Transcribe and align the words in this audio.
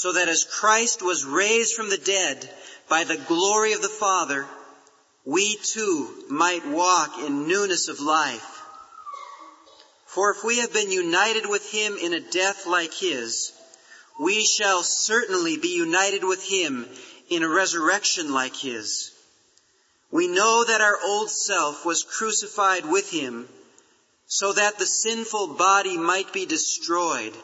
so 0.00 0.12
that 0.12 0.30
as 0.30 0.44
Christ 0.44 1.02
was 1.02 1.26
raised 1.26 1.74
from 1.74 1.90
the 1.90 1.98
dead 1.98 2.48
by 2.88 3.04
the 3.04 3.18
glory 3.18 3.74
of 3.74 3.82
the 3.82 3.88
Father, 3.90 4.46
we 5.26 5.56
too 5.56 6.24
might 6.30 6.66
walk 6.66 7.18
in 7.18 7.46
newness 7.46 7.88
of 7.88 8.00
life. 8.00 8.62
For 10.06 10.30
if 10.30 10.42
we 10.42 10.60
have 10.60 10.72
been 10.72 10.90
united 10.90 11.44
with 11.44 11.70
him 11.70 11.98
in 11.98 12.14
a 12.14 12.30
death 12.32 12.66
like 12.66 12.94
his, 12.94 13.52
we 14.18 14.42
shall 14.42 14.82
certainly 14.82 15.58
be 15.58 15.76
united 15.76 16.24
with 16.24 16.42
him 16.44 16.88
in 17.28 17.42
a 17.42 17.48
resurrection 17.48 18.32
like 18.32 18.56
his. 18.56 19.12
We 20.10 20.28
know 20.28 20.64
that 20.64 20.80
our 20.80 20.98
old 21.04 21.30
self 21.30 21.84
was 21.84 22.04
crucified 22.04 22.86
with 22.86 23.10
him 23.10 23.46
so 24.26 24.54
that 24.54 24.78
the 24.78 24.86
sinful 24.86 25.48
body 25.58 25.98
might 25.98 26.32
be 26.32 26.46
destroyed 26.46 27.34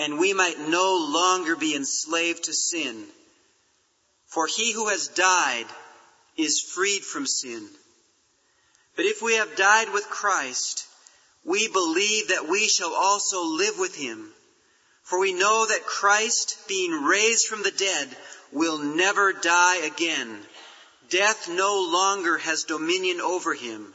and 0.00 0.18
we 0.18 0.32
might 0.32 0.58
no 0.58 0.96
longer 1.12 1.54
be 1.54 1.76
enslaved 1.76 2.44
to 2.44 2.54
sin. 2.54 3.04
For 4.28 4.46
he 4.46 4.72
who 4.72 4.88
has 4.88 5.08
died 5.08 5.66
is 6.38 6.62
freed 6.62 7.04
from 7.04 7.26
sin. 7.26 7.68
But 8.96 9.04
if 9.04 9.20
we 9.20 9.34
have 9.34 9.56
died 9.56 9.92
with 9.92 10.08
Christ, 10.08 10.86
we 11.44 11.68
believe 11.68 12.28
that 12.28 12.48
we 12.48 12.66
shall 12.66 12.94
also 12.94 13.44
live 13.44 13.78
with 13.78 13.94
him. 13.94 14.32
For 15.02 15.18
we 15.18 15.34
know 15.34 15.66
that 15.66 15.84
Christ, 15.84 16.56
being 16.66 16.92
raised 16.92 17.46
from 17.46 17.62
the 17.62 17.70
dead, 17.70 18.16
will 18.52 18.78
never 18.78 19.34
die 19.34 19.84
again. 19.84 20.46
Death 21.10 21.46
no 21.46 21.82
longer 21.92 22.38
has 22.38 22.64
dominion 22.64 23.20
over 23.20 23.52
him. 23.52 23.92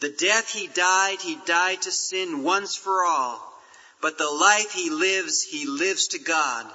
The 0.00 0.08
death 0.08 0.52
he 0.52 0.66
died, 0.66 1.20
he 1.20 1.36
died 1.46 1.82
to 1.82 1.92
sin 1.92 2.42
once 2.42 2.74
for 2.74 3.04
all. 3.04 3.55
But 4.00 4.18
the 4.18 4.30
life 4.30 4.72
he 4.72 4.90
lives, 4.90 5.42
he 5.42 5.66
lives 5.66 6.08
to 6.08 6.18
God. 6.18 6.66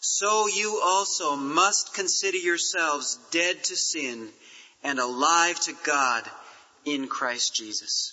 So 0.00 0.46
you 0.46 0.80
also 0.84 1.36
must 1.36 1.94
consider 1.94 2.36
yourselves 2.36 3.18
dead 3.30 3.64
to 3.64 3.76
sin 3.76 4.28
and 4.84 4.98
alive 4.98 5.58
to 5.60 5.74
God 5.84 6.22
in 6.84 7.08
Christ 7.08 7.54
Jesus. 7.54 8.12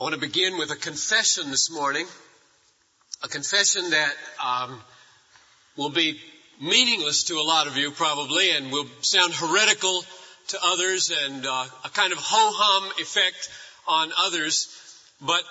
I 0.00 0.04
want 0.04 0.14
to 0.14 0.20
begin 0.20 0.56
with 0.56 0.70
a 0.70 0.76
confession 0.76 1.50
this 1.50 1.70
morning. 1.70 2.06
A 3.22 3.28
confession 3.28 3.90
that 3.90 4.14
um, 4.42 4.80
will 5.76 5.90
be 5.90 6.18
meaningless 6.58 7.24
to 7.24 7.34
a 7.34 7.42
lot 7.42 7.66
of 7.66 7.76
you 7.76 7.90
probably 7.90 8.50
and 8.52 8.72
will 8.72 8.86
sound 9.02 9.34
heretical 9.34 10.02
to 10.48 10.58
others 10.64 11.12
and 11.26 11.44
uh, 11.44 11.64
a 11.84 11.88
kind 11.90 12.12
of 12.12 12.18
ho-hum 12.18 12.92
effect 12.98 13.50
on 13.86 14.10
others. 14.18 14.74
But 15.20 15.44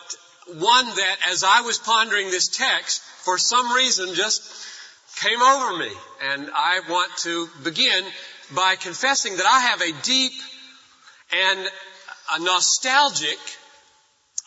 one 0.58 0.86
that 0.86 1.18
as 1.32 1.44
I 1.44 1.62
was 1.62 1.78
pondering 1.78 2.30
this 2.30 2.48
text, 2.48 3.02
for 3.02 3.38
some 3.38 3.74
reason 3.74 4.14
just 4.16 4.42
came 5.18 5.42
over 5.42 5.78
me. 5.78 5.92
And 6.32 6.50
I 6.54 6.82
want 6.90 7.12
to 7.20 7.48
begin 7.64 8.04
by 8.56 8.76
confessing 8.76 9.38
that 9.38 9.46
I 9.46 9.60
have 9.60 9.82
a 9.82 10.02
deep 10.04 10.32
and 11.32 11.68
a 12.34 12.40
nostalgic 12.44 13.38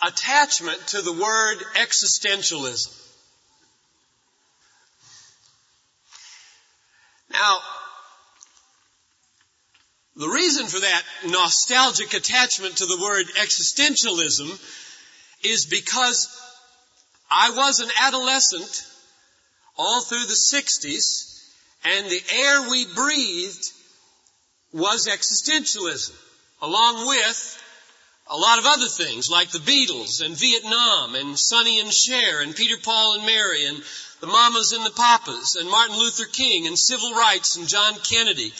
attachment 0.05 0.79
to 0.89 1.03
the 1.03 1.13
word 1.13 1.59
existentialism. 1.77 2.99
Now, 7.33 7.59
the 10.17 10.29
reason 10.29 10.67
for 10.67 10.81
that 10.81 11.03
nostalgic 11.27 12.13
attachment 12.13 12.77
to 12.79 12.87
the 12.87 12.99
word 13.01 13.27
existentialism 13.41 14.51
is 15.45 15.67
because 15.67 16.29
I 17.31 17.51
was 17.51 17.81
an 17.81 17.91
adolescent 18.03 18.87
all 19.77 20.03
through 20.03 20.27
the 20.27 20.39
60s 20.55 21.33
and 21.85 22.07
the 22.07 22.23
air 22.35 22.71
we 22.71 22.87
breathed 22.95 23.71
was 24.73 25.09
existentialism 25.09 26.13
along 26.61 27.07
with 27.09 27.59
a 28.31 28.37
lot 28.37 28.59
of 28.59 28.67
other 28.67 28.87
things 28.87 29.31
like 29.31 29.51
the 29.51 29.59
Beatles 29.59 30.25
and 30.25 30.37
Vietnam 30.37 31.15
and 31.15 31.39
Sonny 31.39 31.81
and 31.81 31.93
Cher 31.93 32.41
and 32.41 32.55
Peter, 32.55 32.77
Paul 32.83 33.17
and 33.17 33.27
Mary 33.27 33.67
and 33.67 33.83
the 34.21 34.27
Mamas 34.27 34.73
and 34.73 34.87
the 34.87 34.91
Papas 34.91 35.57
and 35.57 35.69
Martin 35.69 35.97
Luther 35.97 36.25
King 36.25 36.67
and 36.67 36.79
civil 36.79 37.13
rights 37.15 37.57
and 37.57 37.67
John 37.67 37.95
Kennedy 37.97 38.53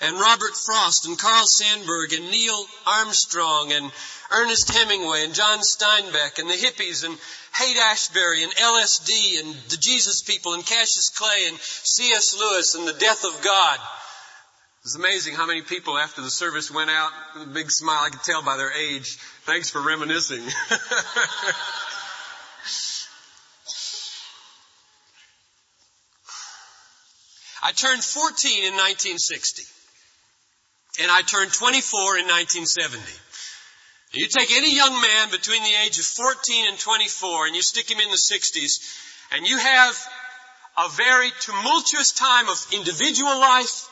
and 0.00 0.18
Robert 0.18 0.56
Frost 0.56 1.06
and 1.06 1.18
Carl 1.18 1.46
Sandburg 1.46 2.16
and 2.16 2.30
Neil 2.30 2.64
Armstrong 2.86 3.72
and 3.72 3.92
Ernest 4.30 4.72
Hemingway 4.72 5.24
and 5.24 5.34
John 5.34 5.58
Steinbeck 5.58 6.38
and 6.38 6.48
the 6.48 6.54
hippies 6.54 7.04
and 7.04 7.18
Haight-Ashbury 7.52 8.42
and 8.44 8.52
LSD 8.52 9.40
and 9.40 9.54
the 9.68 9.76
Jesus 9.76 10.22
people 10.22 10.54
and 10.54 10.64
Cassius 10.64 11.10
Clay 11.10 11.48
and 11.48 11.58
C.S. 11.58 12.34
Lewis 12.38 12.74
and 12.74 12.88
the 12.88 12.94
death 12.94 13.24
of 13.24 13.42
God. 13.42 13.74
It 13.74 14.84
was 14.84 14.94
amazing 14.94 15.34
how 15.34 15.46
many 15.46 15.60
people 15.60 15.98
after 15.98 16.22
the 16.22 16.30
service 16.30 16.70
went 16.70 16.88
out 16.88 17.10
with 17.34 17.48
a 17.48 17.50
big 17.52 17.70
smile. 17.70 18.04
I 18.04 18.08
could 18.08 18.22
tell 18.22 18.42
by 18.42 18.56
their 18.56 18.72
age. 18.72 19.18
Thanks 19.44 19.68
for 19.68 19.82
reminiscing. 19.82 20.42
I 27.62 27.72
turned 27.72 28.02
14 28.02 28.64
in 28.64 28.72
1960 28.72 29.79
and 31.00 31.10
I 31.10 31.22
turned 31.22 31.52
24 31.52 32.18
in 32.18 32.26
1970. 32.26 33.02
You 34.12 34.26
take 34.26 34.50
any 34.52 34.74
young 34.74 34.92
man 34.92 35.30
between 35.30 35.62
the 35.62 35.76
age 35.86 35.98
of 35.98 36.04
14 36.04 36.68
and 36.68 36.78
24 36.78 37.46
and 37.46 37.56
you 37.56 37.62
stick 37.62 37.90
him 37.90 38.00
in 38.00 38.10
the 38.10 38.16
60s 38.16 38.82
and 39.32 39.46
you 39.46 39.56
have 39.56 39.94
a 40.78 40.88
very 40.90 41.30
tumultuous 41.40 42.12
time 42.12 42.48
of 42.48 42.66
individual 42.72 43.38
life 43.38 43.88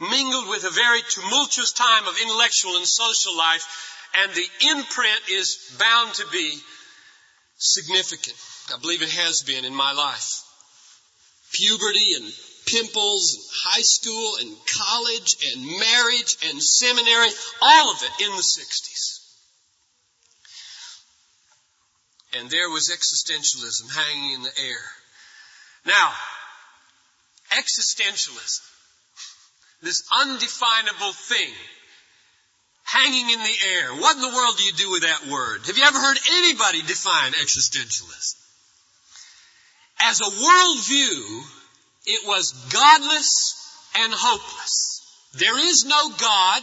mingled 0.00 0.48
with 0.48 0.64
a 0.64 0.70
very 0.70 1.00
tumultuous 1.10 1.72
time 1.72 2.06
of 2.06 2.16
intellectual 2.22 2.76
and 2.76 2.86
social 2.86 3.36
life 3.36 3.66
and 4.22 4.32
the 4.32 4.48
imprint 4.70 5.20
is 5.30 5.76
bound 5.78 6.14
to 6.14 6.24
be 6.32 6.58
significant. 7.58 8.36
I 8.74 8.78
believe 8.80 9.02
it 9.02 9.10
has 9.10 9.42
been 9.42 9.64
in 9.64 9.74
my 9.74 9.92
life. 9.92 10.42
Puberty 11.52 12.14
and 12.14 12.32
pimples, 12.70 13.34
and 13.34 13.44
high 13.72 13.82
school 13.82 14.36
and 14.40 14.56
college 14.66 15.36
and 15.52 15.64
marriage 15.64 16.36
and 16.48 16.62
seminary, 16.62 17.28
all 17.60 17.90
of 17.90 18.02
it 18.02 18.24
in 18.24 18.30
the 18.36 18.42
60s. 18.42 19.18
And 22.38 22.50
there 22.50 22.68
was 22.70 22.90
existentialism 22.90 23.94
hanging 23.94 24.34
in 24.34 24.42
the 24.42 24.60
air. 24.60 24.84
Now, 25.86 26.12
existentialism, 27.50 28.60
this 29.82 30.02
undefinable 30.12 31.12
thing 31.12 31.54
hanging 32.84 33.30
in 33.30 33.38
the 33.38 33.56
air. 33.68 33.94
What 34.00 34.16
in 34.16 34.22
the 34.22 34.28
world 34.28 34.56
do 34.56 34.64
you 34.64 34.72
do 34.72 34.90
with 34.90 35.02
that 35.02 35.26
word? 35.30 35.60
Have 35.66 35.76
you 35.76 35.84
ever 35.84 35.98
heard 35.98 36.18
anybody 36.32 36.82
define 36.82 37.32
existentialism? 37.32 38.34
As 40.00 40.20
a 40.20 40.24
worldview, 40.24 41.42
it 42.08 42.26
was 42.26 42.52
godless 42.72 43.54
and 43.96 44.12
hopeless. 44.12 45.02
There 45.34 45.58
is 45.58 45.84
no 45.84 46.08
God. 46.18 46.62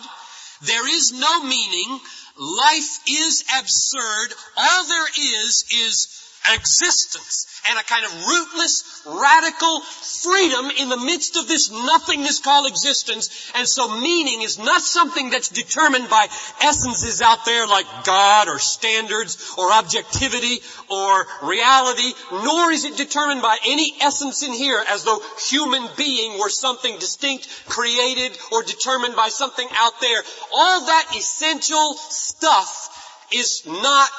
There 0.64 0.88
is 0.88 1.14
no 1.14 1.44
meaning. 1.44 2.00
Life 2.38 3.00
is 3.08 3.44
absurd. 3.60 4.34
All 4.58 4.88
there 4.88 5.08
is 5.08 5.66
is 5.72 6.25
existence 6.54 7.48
and 7.70 7.80
a 7.80 7.84
kind 7.84 8.06
of 8.06 8.12
rootless, 8.12 9.02
radical 9.06 9.82
freedom 9.82 10.70
in 10.80 10.90
the 10.90 10.98
midst 10.98 11.38
of 11.38 11.48
this 11.48 11.72
nothingness 11.72 12.40
called 12.40 12.68
existence. 12.68 13.52
And 13.56 13.68
so 13.68 14.00
meaning 14.00 14.42
is 14.42 14.60
not 14.60 14.82
something 14.82 15.30
that's 15.30 15.50
determined 15.50 16.10
by 16.10 16.28
essences 16.62 17.22
out 17.22 17.46
there 17.46 17.68
like 17.68 17.86
God 18.06 18.48
or 18.48 18.60
standards 18.60 19.56
or 19.58 19.72
objectivity 19.74 20.60
or 20.90 21.26
reality, 21.44 22.14
nor 22.32 22.72
is 22.72 22.86
it 22.86 22.98
determined 22.98 23.42
by 23.42 23.58
any 23.66 23.94
essence 24.02 24.44
in 24.44 24.54
here 24.54 24.82
as 24.90 25.04
though 25.04 25.20
human 25.50 25.88
being 25.98 26.40
were 26.40 26.50
something 26.50 26.98
distinct, 27.00 27.50
created, 27.68 28.38
or 28.52 28.64
determined 28.64 29.16
by 29.16 29.30
something 29.30 29.68
out 29.76 30.00
there. 30.02 30.22
All 30.54 30.86
that 30.86 31.16
essential 31.18 31.94
stuff 31.96 32.92
is 33.34 33.64
not 33.66 34.10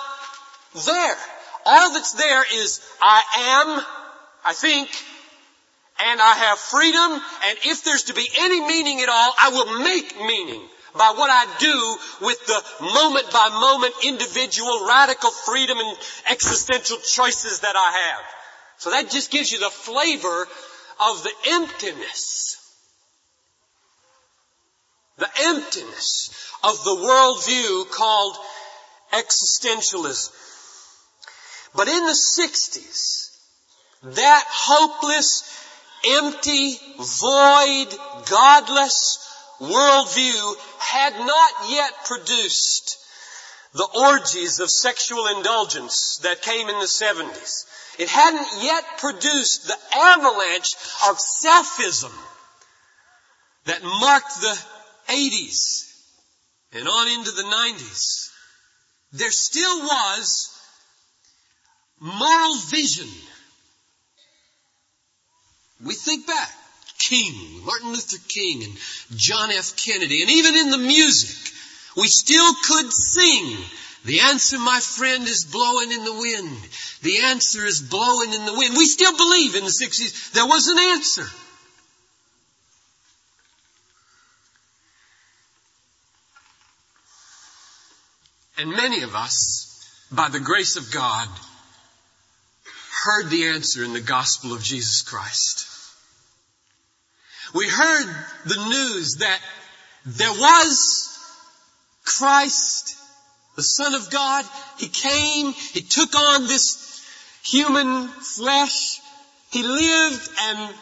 there. 0.87 1.17
All 1.67 1.93
that's 1.93 2.13
there 2.13 2.45
is 2.55 2.81
I 3.03 3.23
am, 3.39 3.85
I 4.45 4.53
think, 4.53 4.89
and 5.99 6.21
I 6.21 6.35
have 6.35 6.59
freedom, 6.59 7.13
and 7.49 7.59
if 7.65 7.83
there's 7.83 8.05
to 8.05 8.15
be 8.15 8.29
any 8.39 8.61
meaning 8.61 9.01
at 9.01 9.09
all, 9.09 9.35
I 9.41 9.51
will 9.51 9.83
make 9.83 10.17
meaning 10.17 10.63
by 10.95 11.13
what 11.17 11.29
I 11.29 11.47
do 11.59 12.27
with 12.27 12.47
the 12.47 12.63
moment 12.85 13.31
by 13.33 13.49
moment 13.49 13.95
individual 14.05 14.87
radical 14.87 15.31
freedom 15.31 15.79
and 15.79 15.99
existential 16.31 16.99
choices 16.99 17.61
that 17.61 17.75
I 17.77 18.11
have. 18.11 18.25
So 18.79 18.91
that 18.91 19.11
just 19.11 19.33
gives 19.33 19.51
you 19.51 19.59
the 19.59 19.71
flavor 19.71 20.47
of 21.01 21.23
the 21.25 21.33
emptiness. 21.49 22.57
The 25.19 25.29
emptiness 25.47 26.31
of 26.63 26.85
the 26.85 26.91
worldview 26.91 27.91
called 27.91 28.37
existentialism. 29.13 30.31
But 31.75 31.89
in 31.89 32.07
the 32.07 32.19
60s, 32.39 33.31
that 34.03 34.45
hopeless, 34.49 35.43
empty, 36.09 36.79
void, 36.99 37.89
godless 38.29 39.19
worldview 39.61 40.55
had 40.79 41.15
not 41.19 41.53
yet 41.71 41.93
produced 42.05 42.99
the 43.73 43.89
orgies 43.95 44.61
of 44.61 44.71
sexual 44.71 45.27
indulgence 45.37 46.19
that 46.23 46.43
came 46.43 46.69
in 46.69 46.79
the 46.79 46.87
70s. 46.87 47.65
It 47.99 48.09
hadn't 48.09 48.63
yet 48.63 48.85
produced 48.99 49.67
the 49.67 49.77
avalanche 49.97 50.75
of 51.09 51.19
selfism 51.19 52.13
that 53.65 53.83
marked 53.83 54.41
the 54.41 54.59
80s 55.09 55.93
and 56.73 56.89
on 56.89 57.09
into 57.09 57.31
the 57.33 57.43
90s. 57.43 58.31
There 59.13 59.31
still 59.31 59.81
was 59.81 60.56
moral 62.01 62.57
vision. 62.71 63.09
We 65.85 65.95
think 65.95 66.27
back. 66.27 66.51
King, 66.99 67.65
Martin 67.65 67.91
Luther 67.91 68.17
King 68.29 68.65
and 68.65 68.73
John 69.17 69.51
F. 69.51 69.77
Kennedy, 69.77 70.23
and 70.23 70.31
even 70.31 70.57
in 70.57 70.71
the 70.71 70.79
music, 70.79 71.53
we 71.97 72.07
still 72.07 72.55
could 72.65 72.93
sing. 72.93 73.57
The 74.05 74.21
answer, 74.21 74.59
my 74.59 74.81
friend, 74.81 75.27
is 75.27 75.45
blowing 75.45 75.91
in 75.91 76.05
the 76.05 76.13
wind. 76.13 76.59
The 77.03 77.19
answer 77.25 77.65
is 77.65 77.81
blowing 77.81 78.33
in 78.33 78.47
the 78.47 78.55
wind. 78.55 78.77
We 78.77 78.87
still 78.87 79.17
believe 79.17 79.57
in 79.57 79.65
the 79.65 79.71
60s 79.71 80.33
there 80.33 80.47
was 80.47 80.69
an 80.69 80.79
answer. 80.79 81.27
And 88.59 88.71
many 88.71 89.03
of 89.03 89.15
us, 89.15 89.87
by 90.11 90.29
the 90.29 90.41
grace 90.41 90.77
of 90.77 90.91
God, 90.93 91.29
heard 93.07 93.31
the 93.31 93.47
answer 93.47 93.85
in 93.85 93.93
the 93.93 94.01
gospel 94.01 94.53
of 94.53 94.63
Jesus 94.63 95.03
Christ. 95.03 95.69
We 97.55 97.69
heard 97.69 98.07
the 98.47 98.57
news 98.69 99.17
that 99.21 99.41
there 100.05 100.33
was 100.33 101.17
Christ, 102.05 102.97
the 103.55 103.63
Son 103.63 103.95
of 103.95 104.11
God. 104.11 104.45
He 104.79 104.89
came, 104.89 105.53
He 105.53 105.83
took 105.83 106.17
on 106.17 106.49
this 106.49 107.01
human 107.45 108.09
flesh. 108.09 109.01
He 109.53 109.63
lived 109.63 110.29
and 110.43 110.75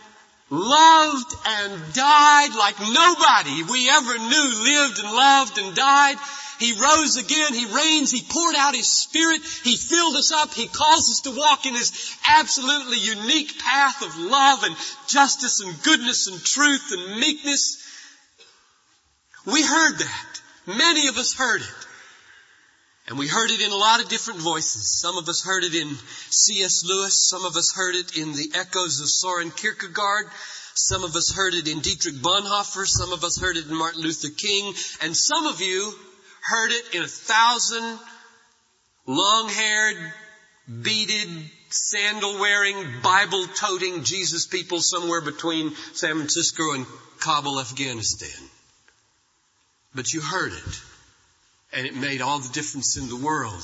loved 0.48 1.34
and 1.46 1.92
died 1.92 2.54
like 2.56 2.80
nobody 2.80 3.62
we 3.70 3.90
ever 3.90 4.18
knew 4.18 4.62
lived 4.64 4.98
and 4.98 5.12
loved 5.12 5.58
and 5.58 5.76
died. 5.76 6.16
He 6.58 6.72
rose 6.72 7.16
again. 7.16 7.54
He 7.54 7.66
reigns. 7.66 8.10
He 8.10 8.22
poured 8.22 8.54
out 8.56 8.74
His 8.74 8.86
Spirit. 8.86 9.40
He 9.64 9.76
filled 9.76 10.16
us 10.16 10.32
up. 10.32 10.52
He 10.54 10.66
calls 10.66 11.10
us 11.10 11.20
to 11.22 11.36
walk 11.36 11.66
in 11.66 11.74
His 11.74 12.16
absolutely 12.28 12.98
unique 12.98 13.58
path 13.58 14.02
of 14.02 14.16
love 14.18 14.62
and 14.64 14.76
justice 15.08 15.60
and 15.60 15.82
goodness 15.82 16.26
and 16.26 16.42
truth 16.42 16.92
and 16.92 17.20
meekness. 17.20 17.82
We 19.46 19.62
heard 19.62 19.98
that. 19.98 20.40
Many 20.66 21.08
of 21.08 21.16
us 21.18 21.34
heard 21.34 21.60
it. 21.60 21.86
And 23.06 23.18
we 23.18 23.28
heard 23.28 23.50
it 23.50 23.60
in 23.60 23.70
a 23.70 23.76
lot 23.76 24.02
of 24.02 24.08
different 24.08 24.40
voices. 24.40 24.98
Some 24.98 25.18
of 25.18 25.28
us 25.28 25.44
heard 25.44 25.62
it 25.64 25.74
in 25.74 25.94
C.S. 26.30 26.84
Lewis. 26.86 27.28
Some 27.28 27.44
of 27.44 27.54
us 27.54 27.74
heard 27.74 27.94
it 27.94 28.16
in 28.16 28.32
the 28.32 28.52
echoes 28.54 29.00
of 29.00 29.10
Soren 29.10 29.50
Kierkegaard. 29.50 30.26
Some 30.74 31.04
of 31.04 31.14
us 31.14 31.30
heard 31.30 31.52
it 31.52 31.68
in 31.68 31.80
Dietrich 31.80 32.16
Bonhoeffer. 32.16 32.86
Some 32.86 33.12
of 33.12 33.22
us 33.22 33.38
heard 33.38 33.58
it 33.58 33.66
in 33.66 33.76
Martin 33.76 34.00
Luther 34.00 34.30
King. 34.30 34.72
And 35.02 35.14
some 35.14 35.46
of 35.46 35.60
you 35.60 35.94
heard 36.44 36.70
it 36.70 36.94
in 36.94 37.02
a 37.02 37.08
thousand 37.08 37.98
long-haired, 39.06 39.96
beaded, 40.82 41.28
sandal-wearing, 41.70 43.00
Bible-toting 43.02 44.04
Jesus 44.04 44.46
people 44.46 44.80
somewhere 44.80 45.20
between 45.20 45.74
San 45.92 46.16
Francisco 46.16 46.72
and 46.72 46.86
Kabul, 47.20 47.60
Afghanistan. 47.60 48.48
But 49.94 50.12
you 50.12 50.20
heard 50.20 50.52
it, 50.52 50.80
and 51.72 51.86
it 51.86 51.96
made 51.96 52.20
all 52.20 52.40
the 52.40 52.52
difference 52.52 52.96
in 52.96 53.08
the 53.08 53.16
world. 53.16 53.62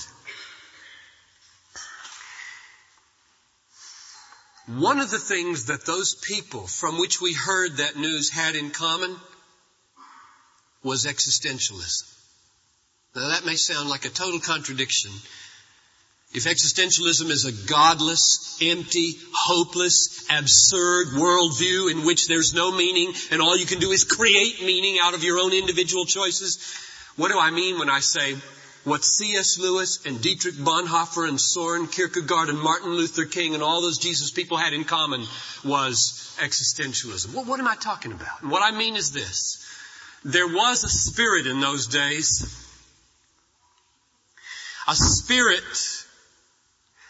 One 4.66 5.00
of 5.00 5.10
the 5.10 5.18
things 5.18 5.66
that 5.66 5.84
those 5.84 6.14
people 6.14 6.66
from 6.66 6.98
which 6.98 7.20
we 7.20 7.32
heard 7.34 7.78
that 7.78 7.96
news 7.96 8.30
had 8.30 8.54
in 8.54 8.70
common 8.70 9.16
was 10.84 11.06
existentialism. 11.06 12.19
Now 13.14 13.28
that 13.28 13.44
may 13.44 13.56
sound 13.56 13.88
like 13.88 14.04
a 14.04 14.08
total 14.08 14.40
contradiction. 14.40 15.10
If 16.32 16.44
existentialism 16.44 17.28
is 17.30 17.44
a 17.44 17.68
godless, 17.68 18.56
empty, 18.62 19.16
hopeless, 19.32 20.26
absurd 20.30 21.08
worldview 21.08 21.90
in 21.90 22.06
which 22.06 22.28
there's 22.28 22.54
no 22.54 22.70
meaning 22.70 23.12
and 23.32 23.42
all 23.42 23.58
you 23.58 23.66
can 23.66 23.80
do 23.80 23.90
is 23.90 24.04
create 24.04 24.62
meaning 24.62 24.98
out 25.02 25.14
of 25.14 25.24
your 25.24 25.40
own 25.40 25.52
individual 25.52 26.04
choices, 26.04 26.58
what 27.16 27.32
do 27.32 27.38
I 27.38 27.50
mean 27.50 27.80
when 27.80 27.90
I 27.90 27.98
say 27.98 28.36
what 28.84 29.04
C.S. 29.04 29.58
Lewis 29.58 30.06
and 30.06 30.22
Dietrich 30.22 30.54
Bonhoeffer 30.54 31.28
and 31.28 31.40
Soren 31.40 31.88
Kierkegaard 31.88 32.48
and 32.48 32.60
Martin 32.60 32.92
Luther 32.92 33.24
King 33.24 33.54
and 33.54 33.62
all 33.62 33.82
those 33.82 33.98
Jesus 33.98 34.30
people 34.30 34.56
had 34.56 34.72
in 34.72 34.84
common 34.84 35.26
was 35.64 36.32
existentialism? 36.38 37.34
Well, 37.34 37.44
what 37.44 37.58
am 37.58 37.66
I 37.66 37.74
talking 37.74 38.12
about? 38.12 38.44
What 38.44 38.62
I 38.62 38.70
mean 38.76 38.94
is 38.94 39.10
this. 39.10 39.66
There 40.24 40.46
was 40.46 40.84
a 40.84 40.88
spirit 40.88 41.48
in 41.48 41.60
those 41.60 41.88
days 41.88 42.59
a 44.90 44.94
spirit 44.94 45.62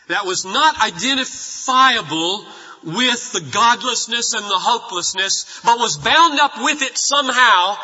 that 0.08 0.26
was 0.26 0.44
not 0.44 0.82
identifiable 0.82 2.44
with 2.84 3.32
the 3.32 3.40
godlessness 3.40 4.34
and 4.34 4.44
the 4.44 4.58
hopelessness, 4.58 5.60
but 5.64 5.78
was 5.78 5.96
bound 5.96 6.38
up 6.40 6.52
with 6.58 6.82
it 6.82 6.98
somehow. 6.98 7.76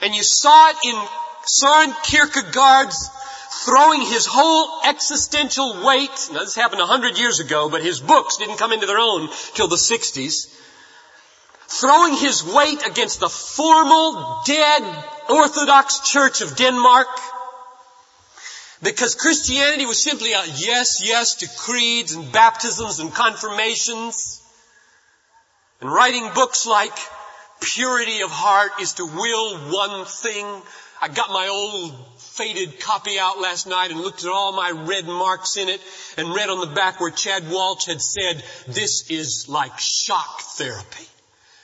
And 0.00 0.14
you 0.14 0.22
saw 0.22 0.70
it 0.70 0.76
in 0.84 1.08
Soren 1.44 1.92
Kierkegaard's 2.02 3.10
throwing 3.64 4.00
his 4.02 4.26
whole 4.26 4.80
existential 4.88 5.84
weight. 5.84 6.30
Now 6.32 6.40
this 6.40 6.54
happened 6.54 6.80
a 6.80 6.86
hundred 6.86 7.18
years 7.18 7.40
ago, 7.40 7.68
but 7.68 7.82
his 7.82 8.00
books 8.00 8.36
didn't 8.38 8.56
come 8.56 8.72
into 8.72 8.86
their 8.86 8.98
own 8.98 9.28
till 9.54 9.68
the 9.68 9.76
60s. 9.76 10.56
Throwing 11.66 12.14
his 12.14 12.42
weight 12.42 12.86
against 12.86 13.20
the 13.20 13.28
formal, 13.28 14.42
dead, 14.44 14.82
Orthodox 15.28 16.10
Church 16.10 16.40
of 16.40 16.56
Denmark 16.56 17.08
because 18.82 19.14
Christianity 19.14 19.86
was 19.86 20.02
simply 20.02 20.32
a 20.32 20.42
yes, 20.56 21.02
yes 21.04 21.36
to 21.36 21.48
creeds 21.58 22.14
and 22.14 22.32
baptisms 22.32 22.98
and 22.98 23.12
confirmations. 23.12 24.42
And 25.80 25.92
writing 25.92 26.30
books 26.34 26.66
like 26.66 26.96
Purity 27.60 28.22
of 28.22 28.30
Heart 28.30 28.72
is 28.80 28.94
to 28.94 29.04
will 29.04 29.58
one 29.70 30.06
thing. 30.06 30.46
I 31.02 31.08
got 31.08 31.30
my 31.30 31.48
old 31.48 31.94
faded 32.18 32.80
copy 32.80 33.18
out 33.18 33.40
last 33.40 33.66
night 33.66 33.90
and 33.90 34.00
looked 34.00 34.24
at 34.24 34.30
all 34.30 34.52
my 34.52 34.70
red 34.70 35.06
marks 35.06 35.56
in 35.56 35.68
it 35.68 35.80
and 36.16 36.34
read 36.34 36.48
on 36.48 36.60
the 36.60 36.74
back 36.74 37.00
where 37.00 37.10
Chad 37.10 37.50
Walsh 37.50 37.86
had 37.86 38.00
said, 38.00 38.42
this 38.66 39.10
is 39.10 39.46
like 39.48 39.78
shock 39.78 40.40
therapy. 40.40 41.06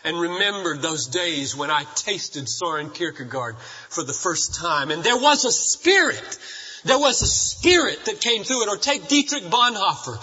And 0.05 0.21
remembered 0.21 0.83
those 0.83 1.07
days 1.09 1.57
when 1.57 1.71
I 1.71 1.85
tasted 1.97 2.49
Soren 2.49 2.91
Kierkegaard 2.91 3.57
for 3.89 4.05
the 4.05 4.13
first 4.13 4.55
time. 4.55 4.91
And 4.91 5.03
there 5.03 5.17
was 5.17 5.45
a 5.45 5.51
spirit 5.51 6.39
there 6.87 6.99
was 6.99 7.23
a 7.23 7.27
spirit 7.27 8.05
that 8.07 8.21
came 8.21 8.45
through 8.45 8.63
it. 8.63 8.69
Or 8.69 8.77
take 8.77 9.09
Dietrich 9.09 9.45
Bonhoeffer. 9.45 10.19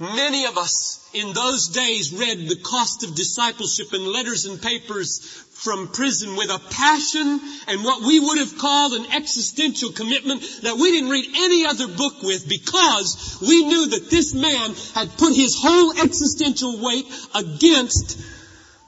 Many 0.00 0.46
of 0.46 0.58
us 0.58 1.08
in 1.14 1.32
those 1.32 1.68
days 1.68 2.12
read 2.12 2.48
The 2.48 2.56
Cost 2.56 3.04
of 3.04 3.14
Discipleship 3.14 3.92
in 3.92 4.04
letters 4.04 4.46
and 4.46 4.60
papers 4.60 5.20
from 5.52 5.88
prison 5.88 6.34
with 6.34 6.50
a 6.50 6.58
passion 6.58 7.40
and 7.68 7.84
what 7.84 8.02
we 8.02 8.18
would 8.18 8.38
have 8.38 8.58
called 8.58 8.94
an 8.94 9.12
existential 9.12 9.92
commitment 9.92 10.42
that 10.62 10.76
we 10.76 10.90
didn't 10.90 11.10
read 11.10 11.26
any 11.36 11.66
other 11.66 11.86
book 11.86 12.22
with 12.22 12.48
because 12.48 13.38
we 13.46 13.64
knew 13.64 13.90
that 13.90 14.10
this 14.10 14.34
man 14.34 14.74
had 14.94 15.16
put 15.18 15.36
his 15.36 15.56
whole 15.56 15.92
existential 16.02 16.82
weight 16.82 17.06
against 17.34 18.20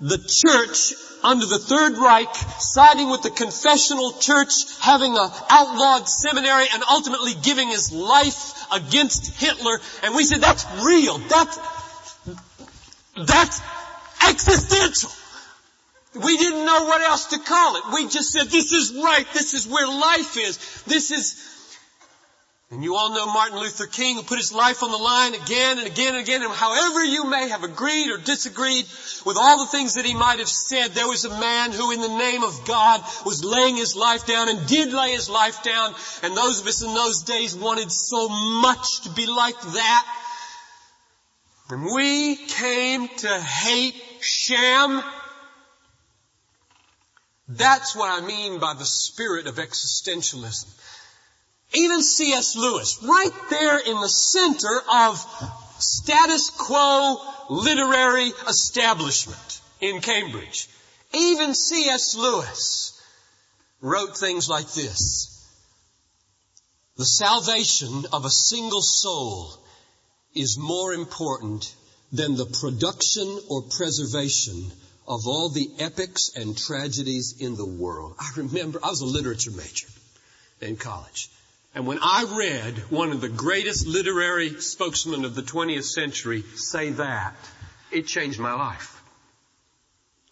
the 0.00 0.18
church 0.18 0.94
under 1.24 1.46
the 1.46 1.58
Third 1.58 1.96
Reich, 1.96 2.34
siding 2.58 3.10
with 3.10 3.22
the 3.22 3.30
confessional 3.30 4.12
church, 4.12 4.52
having 4.80 5.16
an 5.16 5.30
outlawed 5.50 6.08
seminary, 6.08 6.66
and 6.72 6.82
ultimately 6.90 7.32
giving 7.42 7.68
his 7.68 7.90
life 7.92 8.66
against 8.70 9.40
Hitler. 9.40 9.80
And 10.02 10.14
we 10.14 10.24
said, 10.24 10.40
that's 10.40 10.66
real. 10.84 11.18
That's, 11.18 11.58
that's 13.16 13.62
existential. 14.28 15.10
We 16.14 16.36
didn't 16.36 16.64
know 16.64 16.84
what 16.84 17.00
else 17.02 17.26
to 17.26 17.38
call 17.40 17.76
it. 17.76 17.82
We 17.94 18.08
just 18.08 18.30
said, 18.30 18.46
this 18.46 18.72
is 18.72 18.94
right. 18.94 19.26
This 19.32 19.54
is 19.54 19.66
where 19.66 19.88
life 19.88 20.36
is. 20.36 20.58
This 20.84 21.10
is, 21.10 21.63
and 22.70 22.82
you 22.82 22.96
all 22.96 23.10
know 23.10 23.26
Martin 23.26 23.58
Luther 23.58 23.86
King 23.86 24.16
who 24.16 24.22
put 24.22 24.38
his 24.38 24.52
life 24.52 24.82
on 24.82 24.90
the 24.90 24.96
line 24.96 25.34
again 25.34 25.78
and 25.78 25.86
again 25.86 26.14
and 26.14 26.24
again. 26.24 26.42
And 26.42 26.50
however 26.50 27.04
you 27.04 27.24
may 27.24 27.48
have 27.48 27.62
agreed 27.62 28.10
or 28.10 28.16
disagreed 28.16 28.86
with 29.24 29.36
all 29.36 29.58
the 29.58 29.70
things 29.70 29.94
that 29.94 30.04
he 30.04 30.14
might 30.14 30.38
have 30.38 30.48
said, 30.48 30.88
there 30.92 31.06
was 31.06 31.24
a 31.24 31.40
man 31.40 31.72
who 31.72 31.92
in 31.92 32.00
the 32.00 32.18
name 32.18 32.42
of 32.42 32.64
God 32.66 33.02
was 33.24 33.44
laying 33.44 33.76
his 33.76 33.94
life 33.94 34.26
down 34.26 34.48
and 34.48 34.66
did 34.66 34.92
lay 34.92 35.12
his 35.12 35.28
life 35.28 35.62
down. 35.62 35.94
And 36.22 36.36
those 36.36 36.60
of 36.60 36.66
us 36.66 36.82
in 36.82 36.94
those 36.94 37.22
days 37.22 37.54
wanted 37.54 37.92
so 37.92 38.28
much 38.28 39.02
to 39.02 39.10
be 39.10 39.26
like 39.26 39.60
that. 39.60 40.06
And 41.70 41.84
we 41.94 42.36
came 42.36 43.08
to 43.08 43.40
hate 43.40 43.94
sham 44.20 45.02
that's 47.48 47.94
what 47.94 48.10
I 48.10 48.26
mean 48.26 48.58
by 48.58 48.74
the 48.74 48.86
spirit 48.86 49.46
of 49.46 49.56
existentialism. 49.56 50.66
Even 51.74 52.02
C.S. 52.02 52.56
Lewis, 52.56 53.02
right 53.02 53.32
there 53.50 53.78
in 53.78 54.00
the 54.00 54.08
center 54.08 54.80
of 54.92 55.18
status 55.78 56.50
quo 56.50 57.16
literary 57.50 58.30
establishment 58.48 59.60
in 59.80 60.00
Cambridge, 60.00 60.68
even 61.12 61.54
C.S. 61.54 62.16
Lewis 62.16 63.00
wrote 63.80 64.16
things 64.16 64.48
like 64.48 64.68
this. 64.72 65.30
The 66.96 67.04
salvation 67.04 68.04
of 68.12 68.24
a 68.24 68.30
single 68.30 68.82
soul 68.82 69.52
is 70.34 70.56
more 70.58 70.94
important 70.94 71.74
than 72.12 72.36
the 72.36 72.46
production 72.46 73.40
or 73.48 73.62
preservation 73.62 74.70
of 75.06 75.26
all 75.26 75.48
the 75.48 75.68
epics 75.80 76.30
and 76.36 76.56
tragedies 76.56 77.34
in 77.40 77.56
the 77.56 77.66
world. 77.66 78.14
I 78.18 78.30
remember, 78.36 78.78
I 78.82 78.90
was 78.90 79.00
a 79.00 79.06
literature 79.06 79.50
major 79.50 79.88
in 80.60 80.76
college. 80.76 81.30
And 81.74 81.86
when 81.86 81.98
I 82.00 82.24
read 82.36 82.78
one 82.90 83.10
of 83.10 83.20
the 83.20 83.28
greatest 83.28 83.86
literary 83.86 84.60
spokesmen 84.60 85.24
of 85.24 85.34
the 85.34 85.42
20th 85.42 85.84
century 85.84 86.44
say 86.54 86.90
that, 86.90 87.34
it 87.90 88.06
changed 88.06 88.38
my 88.38 88.52
life. 88.52 89.02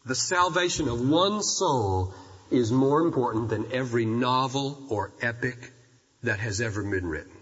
The 0.05 0.15
salvation 0.15 0.89
of 0.89 1.09
one 1.09 1.43
soul 1.43 2.15
is 2.51 2.71
more 2.71 3.01
important 3.01 3.49
than 3.49 3.73
every 3.73 4.05
novel 4.05 4.83
or 4.89 5.13
epic 5.21 5.73
that 6.23 6.39
has 6.39 6.61
ever 6.61 6.83
been 6.83 7.07
written. 7.07 7.33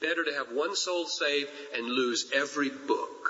Better 0.00 0.24
to 0.24 0.34
have 0.34 0.52
one 0.52 0.76
soul 0.76 1.06
saved 1.06 1.50
and 1.74 1.86
lose 1.86 2.30
every 2.34 2.70
book 2.70 3.20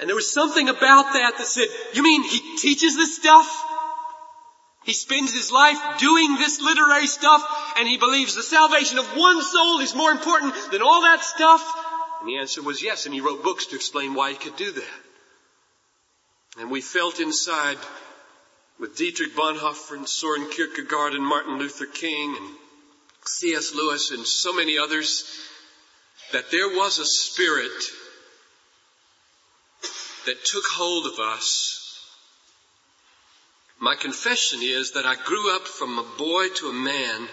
and 0.00 0.08
there 0.08 0.16
was 0.16 0.30
something 0.30 0.68
about 0.68 1.12
that 1.12 1.38
that 1.38 1.46
said, 1.46 1.68
you 1.94 2.02
mean 2.02 2.22
he 2.24 2.56
teaches 2.58 2.96
this 2.96 3.16
stuff? 3.16 3.46
He 4.84 4.92
spends 4.92 5.32
his 5.32 5.50
life 5.50 5.78
doing 5.98 6.36
this 6.36 6.60
literary 6.60 7.06
stuff 7.06 7.42
and 7.76 7.88
he 7.88 7.96
believes 7.96 8.34
the 8.34 8.42
salvation 8.42 8.98
of 8.98 9.06
one 9.16 9.42
soul 9.42 9.80
is 9.80 9.94
more 9.94 10.10
important 10.10 10.54
than 10.70 10.82
all 10.82 11.02
that 11.02 11.24
stuff? 11.24 11.62
And 12.20 12.28
the 12.28 12.38
answer 12.38 12.62
was 12.62 12.82
yes, 12.82 13.06
and 13.06 13.14
he 13.14 13.20
wrote 13.20 13.42
books 13.42 13.66
to 13.66 13.76
explain 13.76 14.14
why 14.14 14.30
he 14.30 14.36
could 14.36 14.56
do 14.56 14.72
that. 14.72 15.00
And 16.58 16.70
we 16.70 16.80
felt 16.80 17.18
inside 17.18 17.78
with 18.78 18.96
Dietrich 18.96 19.34
Bonhoeffer 19.34 19.96
and 19.96 20.08
Soren 20.08 20.50
Kierkegaard 20.50 21.14
and 21.14 21.24
Martin 21.24 21.58
Luther 21.58 21.86
King 21.86 22.36
and 22.36 22.56
C.S. 23.24 23.74
Lewis 23.74 24.10
and 24.10 24.26
so 24.26 24.52
many 24.52 24.78
others 24.78 25.24
that 26.32 26.50
there 26.50 26.68
was 26.68 26.98
a 26.98 27.06
spirit 27.06 27.70
that 30.26 30.44
took 30.44 30.64
hold 30.66 31.06
of 31.06 31.18
us. 31.18 31.73
My 33.80 33.94
confession 33.96 34.60
is 34.62 34.92
that 34.92 35.04
I 35.04 35.16
grew 35.16 35.54
up 35.56 35.66
from 35.66 35.98
a 35.98 36.06
boy 36.16 36.48
to 36.56 36.68
a 36.68 36.72
man 36.72 37.28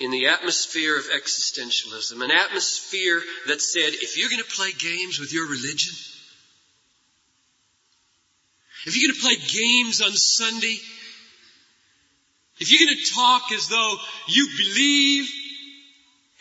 in 0.00 0.10
the 0.10 0.26
atmosphere 0.26 0.98
of 0.98 1.04
existentialism, 1.04 2.22
an 2.22 2.30
atmosphere 2.30 3.22
that 3.46 3.60
said, 3.60 3.92
if 3.94 4.18
you're 4.18 4.30
going 4.30 4.42
to 4.42 4.56
play 4.56 4.72
games 4.72 5.20
with 5.20 5.32
your 5.32 5.46
religion, 5.46 5.94
if 8.84 8.96
you're 8.96 9.08
going 9.08 9.20
to 9.20 9.26
play 9.26 9.36
games 9.36 10.02
on 10.02 10.12
Sunday, 10.12 10.76
if 12.58 12.70
you're 12.70 12.86
going 12.86 12.98
to 12.98 13.14
talk 13.14 13.52
as 13.52 13.68
though 13.68 13.96
you 14.28 14.48
believe 14.56 15.28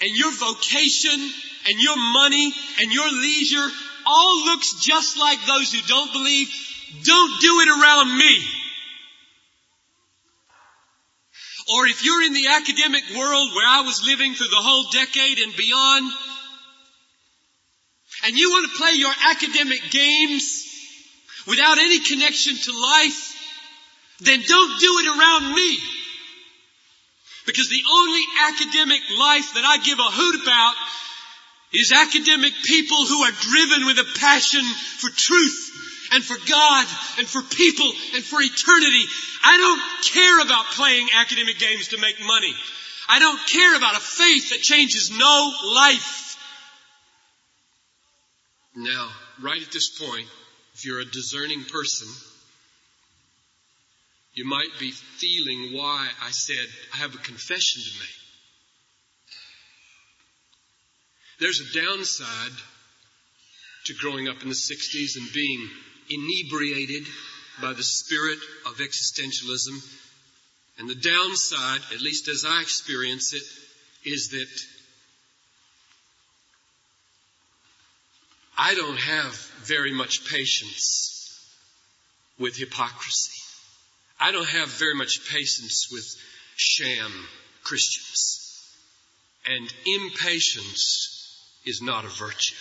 and 0.02 0.10
your 0.18 0.32
vocation 0.32 1.20
and 1.68 1.80
your 1.80 1.98
money 1.98 2.52
and 2.80 2.92
your 2.92 3.10
leisure 3.12 3.70
all 4.08 4.46
looks 4.46 4.74
just 4.82 5.20
like 5.20 5.38
those 5.46 5.72
who 5.72 5.82
don't 5.88 6.12
believe, 6.12 6.48
don't 7.04 7.42
do 7.42 7.60
it 7.60 7.70
around 7.70 8.18
me. 8.18 8.61
Or 11.74 11.88
if 11.88 12.04
you're 12.04 12.24
in 12.24 12.34
the 12.34 12.48
academic 12.48 13.04
world 13.16 13.52
where 13.56 13.68
I 13.68 13.82
was 13.82 14.06
living 14.06 14.34
through 14.34 14.50
the 14.50 14.60
whole 14.60 14.92
decade 14.92 15.40
and 15.40 15.56
beyond, 15.56 16.12
and 18.26 18.38
you 18.38 18.50
want 18.50 18.70
to 18.70 18.78
play 18.78 18.92
your 18.96 19.14
academic 19.32 19.82
games 19.90 20.68
without 21.48 21.78
any 21.78 22.00
connection 22.00 22.56
to 22.56 22.72
life, 22.72 23.36
then 24.20 24.42
don't 24.46 24.80
do 24.80 25.00
it 25.00 25.08
around 25.08 25.56
me. 25.56 25.80
Because 27.46 27.70
the 27.70 27.84
only 27.90 28.24
academic 28.48 29.02
life 29.18 29.54
that 29.56 29.64
I 29.66 29.78
give 29.84 29.98
a 29.98 30.12
hoot 30.12 30.44
about 30.44 30.76
is 31.74 31.92
academic 31.92 32.54
people 32.66 33.06
who 33.06 33.24
are 33.24 33.32
driven 33.32 33.86
with 33.88 33.98
a 33.98 34.20
passion 34.20 34.62
for 35.00 35.10
truth 35.10 35.91
and 36.12 36.24
for 36.24 36.38
God 36.48 36.86
and 37.20 37.28
for 37.28 37.42
people 37.42 37.90
and 38.16 38.24
for 38.24 38.42
eternity. 38.42 39.06
I 39.44 39.58
don't 39.58 40.14
care 40.14 40.42
about 40.42 40.66
playing 40.66 41.08
academic 41.16 41.58
games 41.58 41.90
to 41.90 41.98
make 42.00 42.16
money. 42.26 42.54
I 43.08 43.20
don't 43.20 43.40
care 43.48 43.76
about 43.76 43.96
a 43.96 44.00
faith 44.00 44.50
that 44.52 44.62
changes 44.62 45.12
no 45.12 45.54
life. 45.76 46.38
Now, 48.76 49.10
right 49.42 49.62
at 49.62 49.72
this 49.72 49.90
point, 50.00 50.28
if 50.76 50.86
you're 50.86 51.02
a 51.02 51.06
discerning 51.06 51.64
person, 51.66 52.08
you 54.34 54.46
might 54.48 54.70
be 54.80 54.92
feeling 54.92 55.78
why 55.78 56.08
I 56.24 56.32
said 56.32 56.66
I 56.94 56.98
have 56.98 57.14
a 57.14 57.18
confession 57.18 57.82
to 57.82 58.00
make. 58.00 58.22
There's 61.40 61.60
a 61.60 61.74
downside 61.74 62.58
to 63.86 63.94
growing 63.96 64.30
up 64.30 64.42
in 64.44 64.48
the 64.48 64.56
60s 64.56 65.18
and 65.18 65.34
being 65.34 65.70
inebriated 66.12 67.06
by 67.62 67.74
the 67.74 67.84
spirit 67.84 68.40
of 68.66 68.78
existentialism. 68.78 69.82
And 70.78 70.90
the 70.90 70.96
downside, 70.96 71.82
at 71.94 72.02
least 72.02 72.28
as 72.28 72.46
I 72.48 72.62
experience 72.62 73.34
it, 73.34 73.44
is 74.10 74.30
that 74.30 74.50
I 78.58 78.76
don't 78.76 79.00
have 79.00 79.34
very 79.64 79.94
much 79.94 80.30
patience 80.30 81.40
with 82.40 82.58
hypocrisy. 82.58 83.42
I 84.20 84.32
don't 84.32 84.48
have 84.48 84.70
very 84.70 84.96
much 84.96 85.32
patience 85.32 85.90
with 85.92 86.06
sham 86.56 87.12
Christians. 87.64 88.38
And 89.46 89.74
impatience 89.86 91.42
is 91.66 91.82
not 91.82 92.06
a 92.06 92.10
virtue. 92.10 92.56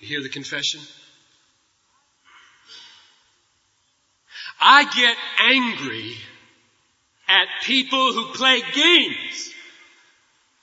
You 0.00 0.08
hear 0.08 0.22
the 0.22 0.30
confession? 0.30 0.80
I 4.58 4.84
get 4.84 5.16
angry 5.54 6.16
at 7.28 7.46
people 7.64 8.12
who 8.14 8.32
play 8.32 8.62
games, 8.74 9.50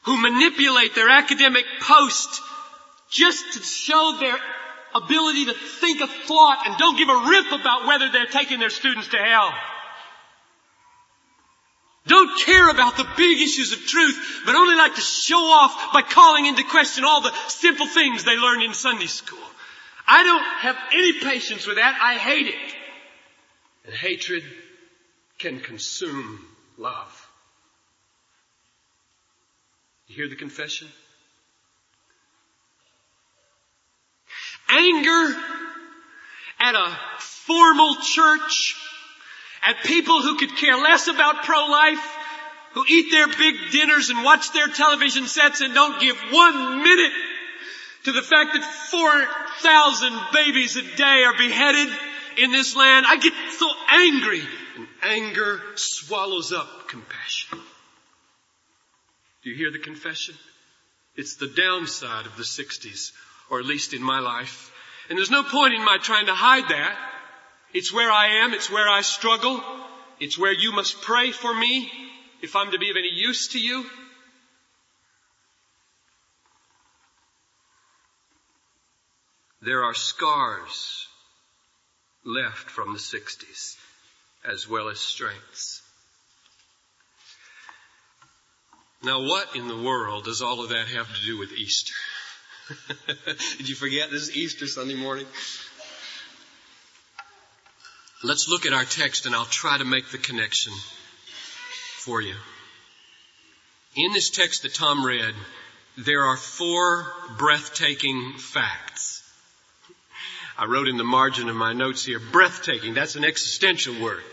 who 0.05 0.19
manipulate 0.19 0.95
their 0.95 1.09
academic 1.09 1.65
post 1.81 2.41
just 3.11 3.53
to 3.53 3.59
show 3.61 4.17
their 4.19 4.37
ability 4.95 5.45
to 5.45 5.53
think 5.53 6.01
a 6.01 6.07
thought 6.07 6.63
and 6.65 6.77
don't 6.77 6.97
give 6.97 7.09
a 7.09 7.29
rip 7.29 7.51
about 7.51 7.85
whether 7.85 8.09
they're 8.11 8.25
taking 8.25 8.59
their 8.59 8.71
students 8.71 9.07
to 9.09 9.17
hell. 9.17 9.53
Don't 12.07 12.39
care 12.41 12.69
about 12.69 12.95
the 12.95 13.07
big 13.17 13.41
issues 13.41 13.73
of 13.73 13.85
truth, 13.85 14.41
but 14.45 14.55
only 14.55 14.75
like 14.75 14.95
to 14.95 15.01
show 15.01 15.35
off 15.35 15.93
by 15.93 16.01
calling 16.01 16.45
into 16.45 16.63
question 16.63 17.03
all 17.03 17.21
the 17.21 17.33
simple 17.49 17.87
things 17.87 18.23
they 18.23 18.37
learned 18.37 18.63
in 18.63 18.73
Sunday 18.73 19.07
school. 19.07 19.37
I 20.07 20.23
don't 20.23 20.43
have 20.43 20.77
any 20.93 21.13
patience 21.19 21.67
with 21.67 21.75
that. 21.75 21.99
I 22.01 22.15
hate 22.15 22.47
it. 22.47 22.75
And 23.85 23.93
hatred 23.93 24.43
can 25.37 25.59
consume 25.59 26.45
love. 26.77 27.29
You 30.07 30.15
hear 30.15 30.29
the 30.29 30.35
confession? 30.35 30.87
Anger 34.69 35.35
at 36.59 36.75
a 36.75 36.97
formal 37.19 37.95
church 37.95 38.75
at 39.67 39.83
people 39.83 40.21
who 40.21 40.37
could 40.37 40.55
care 40.55 40.77
less 40.77 41.07
about 41.07 41.43
pro-life, 41.43 42.15
who 42.71 42.85
eat 42.87 43.11
their 43.11 43.27
big 43.27 43.55
dinners 43.71 44.09
and 44.09 44.23
watch 44.23 44.53
their 44.53 44.69
television 44.69 45.27
sets 45.27 45.59
and 45.59 45.73
don't 45.73 45.99
give 45.99 46.15
one 46.31 46.83
minute 46.83 47.11
to 48.05 48.13
the 48.13 48.21
fact 48.21 48.53
that 48.53 48.63
4,000 48.63 50.19
babies 50.31 50.77
a 50.77 50.95
day 50.95 51.23
are 51.25 51.37
beheaded 51.37 51.89
in 52.37 52.51
this 52.51 52.77
land, 52.77 53.05
I 53.05 53.17
get 53.17 53.33
so 53.57 53.67
angry. 53.89 54.41
And 54.77 54.87
anger 55.03 55.61
swallows 55.75 56.53
up 56.53 56.87
compassion. 56.87 57.59
Do 59.43 59.49
you 59.49 59.57
hear 59.57 59.71
the 59.71 59.79
confession? 59.79 60.35
It's 61.15 61.35
the 61.35 61.47
downside 61.47 62.25
of 62.25 62.37
the 62.37 62.43
60s, 62.43 63.11
or 63.49 63.59
at 63.59 63.65
least 63.65 63.93
in 63.93 64.03
my 64.03 64.19
life. 64.19 64.71
And 65.09 65.17
there's 65.17 65.31
no 65.31 65.43
point 65.43 65.73
in 65.73 65.83
my 65.83 65.97
trying 65.97 66.27
to 66.27 66.33
hide 66.33 66.69
that. 66.69 66.97
It's 67.77 67.93
where 67.93 68.09
I 68.09 68.43
am. 68.43 68.55
It's 68.55 68.71
where 68.71 68.89
I 68.89 69.01
struggle. 69.01 69.61
It's 70.19 70.35
where 70.35 70.51
you 70.51 70.71
must 70.71 70.99
pray 71.03 71.29
for 71.29 71.53
me 71.53 71.91
if 72.41 72.55
I'm 72.55 72.71
to 72.71 72.79
be 72.79 72.89
of 72.89 72.95
any 72.97 73.11
use 73.13 73.49
to 73.49 73.59
you. 73.59 73.85
There 79.61 79.83
are 79.83 79.93
scars 79.93 81.05
left 82.25 82.71
from 82.71 82.93
the 82.93 82.99
60s 82.99 83.75
as 84.43 84.67
well 84.67 84.89
as 84.89 84.99
strengths. 84.99 85.83
Now 89.03 89.21
what 89.21 89.55
in 89.55 89.67
the 89.67 89.77
world 89.77 90.25
does 90.25 90.41
all 90.41 90.63
of 90.63 90.69
that 90.69 90.87
have 90.87 91.13
to 91.13 91.25
do 91.27 91.37
with 91.37 91.51
Easter? 91.51 91.93
Did 93.57 93.69
you 93.69 93.75
forget 93.75 94.09
this 94.09 94.29
is 94.29 94.35
Easter 94.35 94.65
Sunday 94.65 94.95
morning? 94.95 95.27
Let's 98.23 98.49
look 98.49 98.65
at 98.65 98.73
our 98.73 98.85
text 98.85 99.27
and 99.27 99.35
I'll 99.35 99.45
try 99.45 99.77
to 99.77 99.85
make 99.85 100.09
the 100.09 100.17
connection 100.17 100.73
for 101.97 102.19
you. 102.19 102.33
In 103.95 104.11
this 104.13 104.31
text 104.31 104.63
that 104.63 104.73
Tom 104.73 105.05
read, 105.05 105.35
there 105.97 106.23
are 106.23 106.37
four 106.37 107.05
breathtaking 107.37 108.33
facts. 108.37 109.23
I 110.57 110.65
wrote 110.65 110.87
in 110.87 110.97
the 110.97 111.03
margin 111.03 111.47
of 111.47 111.55
my 111.55 111.73
notes 111.73 112.05
here, 112.05 112.19
breathtaking. 112.19 112.95
That's 112.95 113.15
an 113.15 113.23
existential 113.23 114.01
word. 114.01 114.23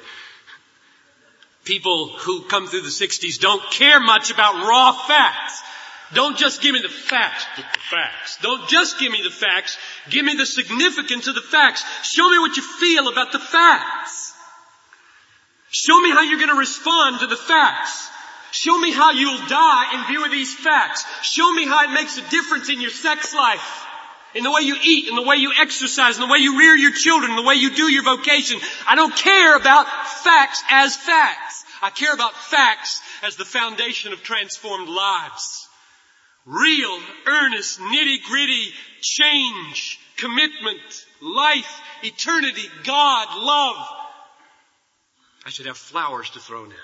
People 1.64 2.08
who 2.08 2.42
come 2.42 2.66
through 2.66 2.82
the 2.82 2.88
60s 2.88 3.38
don't 3.38 3.62
care 3.70 4.00
much 4.00 4.30
about 4.30 4.66
raw 4.66 4.92
facts. 4.92 5.62
Don't 6.14 6.38
just 6.38 6.62
give 6.62 6.72
me 6.72 6.80
the 6.80 6.88
facts, 6.88 7.44
the 7.56 7.62
facts. 7.90 8.38
Don't 8.40 8.68
just 8.68 8.98
give 8.98 9.10
me 9.10 9.20
the 9.22 9.30
facts. 9.30 9.76
Give 10.10 10.24
me 10.24 10.34
the 10.36 10.46
significance 10.46 11.26
of 11.26 11.34
the 11.34 11.40
facts. 11.40 11.84
Show 12.04 12.28
me 12.30 12.38
what 12.38 12.56
you 12.56 12.62
feel 12.62 13.08
about 13.08 13.32
the 13.32 13.38
facts. 13.38 14.32
Show 15.70 16.00
me 16.00 16.10
how 16.10 16.22
you're 16.22 16.38
going 16.38 16.50
to 16.50 16.58
respond 16.58 17.20
to 17.20 17.26
the 17.26 17.36
facts. 17.36 18.08
Show 18.52 18.78
me 18.78 18.92
how 18.92 19.10
you'll 19.10 19.46
die 19.48 19.94
in 19.94 20.06
view 20.06 20.24
of 20.24 20.30
these 20.30 20.54
facts. 20.54 21.04
Show 21.22 21.52
me 21.52 21.66
how 21.66 21.82
it 21.84 21.92
makes 21.92 22.16
a 22.16 22.30
difference 22.30 22.70
in 22.70 22.80
your 22.80 22.90
sex 22.90 23.34
life 23.34 23.84
in 24.34 24.44
the 24.44 24.50
way 24.50 24.62
you 24.62 24.76
eat, 24.82 25.08
in 25.08 25.16
the 25.16 25.22
way 25.22 25.36
you 25.36 25.52
exercise, 25.60 26.16
in 26.16 26.20
the 26.20 26.32
way 26.32 26.38
you 26.38 26.58
rear 26.58 26.76
your 26.76 26.92
children, 26.92 27.30
in 27.30 27.36
the 27.36 27.42
way 27.42 27.54
you 27.54 27.74
do 27.74 27.90
your 27.90 28.04
vocation. 28.04 28.60
I 28.86 28.94
don't 28.94 29.14
care 29.14 29.56
about 29.56 29.86
facts 30.22 30.62
as 30.70 30.96
facts. 30.96 31.64
I 31.82 31.90
care 31.90 32.14
about 32.14 32.34
facts 32.34 33.00
as 33.22 33.36
the 33.36 33.44
foundation 33.44 34.12
of 34.12 34.22
transformed 34.22 34.88
lives. 34.88 35.63
Real, 36.46 37.00
earnest, 37.26 37.80
nitty 37.80 38.22
gritty 38.24 38.72
change, 39.00 39.98
commitment, 40.16 41.06
life, 41.20 41.80
eternity, 42.02 42.68
God, 42.84 43.28
love. 43.38 43.88
I 45.46 45.50
should 45.50 45.66
have 45.66 45.78
flowers 45.78 46.30
to 46.30 46.40
throw 46.40 46.64
now. 46.64 46.74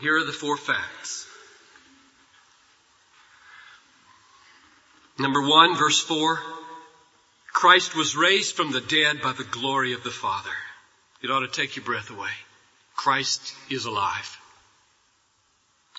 Here 0.00 0.16
are 0.16 0.24
the 0.24 0.32
four 0.32 0.56
facts. 0.56 1.26
Number 5.18 5.42
one, 5.42 5.76
verse 5.76 6.00
four, 6.00 6.38
Christ 7.52 7.96
was 7.96 8.16
raised 8.16 8.54
from 8.54 8.70
the 8.70 8.80
dead 8.80 9.20
by 9.20 9.32
the 9.32 9.42
glory 9.42 9.94
of 9.94 10.04
the 10.04 10.12
Father. 10.12 10.54
It 11.22 11.30
ought 11.30 11.40
to 11.40 11.48
take 11.48 11.76
your 11.76 11.84
breath 11.84 12.10
away. 12.10 12.30
Christ 12.94 13.54
is 13.70 13.84
alive. 13.84 14.36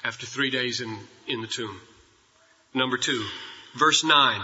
After 0.04 0.26
three 0.26 0.50
days 0.50 0.82
in, 0.82 0.98
in 1.28 1.42
the 1.42 1.48
tomb. 1.48 1.80
Number 2.74 2.98
two, 2.98 3.26
verse 3.76 4.04
nine, 4.04 4.42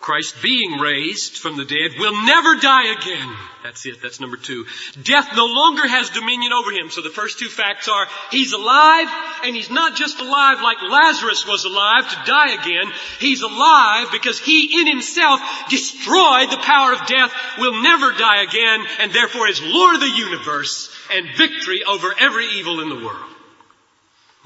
Christ 0.00 0.36
being 0.42 0.80
raised 0.80 1.36
from 1.36 1.58
the 1.58 1.64
dead 1.66 1.92
will 1.98 2.24
never 2.24 2.56
die 2.56 2.90
again. 2.90 3.36
That's 3.62 3.84
it. 3.84 4.00
That's 4.00 4.18
number 4.18 4.38
two. 4.38 4.64
Death 5.02 5.28
no 5.36 5.44
longer 5.44 5.86
has 5.86 6.08
dominion 6.08 6.54
over 6.54 6.72
him. 6.72 6.88
So 6.88 7.02
the 7.02 7.10
first 7.10 7.38
two 7.38 7.50
facts 7.50 7.86
are 7.86 8.06
he's 8.30 8.54
alive 8.54 9.08
and 9.44 9.54
he's 9.54 9.70
not 9.70 9.96
just 9.96 10.18
alive 10.18 10.62
like 10.62 10.80
Lazarus 10.80 11.46
was 11.46 11.66
alive 11.66 12.08
to 12.08 12.16
die 12.24 12.52
again. 12.54 12.90
He's 13.18 13.42
alive 13.42 14.08
because 14.10 14.38
he 14.38 14.80
in 14.80 14.86
himself 14.86 15.38
destroyed 15.68 16.50
the 16.50 16.62
power 16.64 16.94
of 16.94 17.06
death, 17.06 17.32
will 17.58 17.82
never 17.82 18.12
die 18.12 18.42
again, 18.42 18.86
and 19.00 19.12
therefore 19.12 19.48
is 19.48 19.60
Lord 19.62 19.96
of 19.96 20.00
the 20.00 20.16
universe 20.16 20.90
and 21.12 21.28
victory 21.36 21.84
over 21.84 22.14
every 22.18 22.46
evil 22.46 22.80
in 22.80 22.88
the 22.88 23.04
world. 23.04 23.34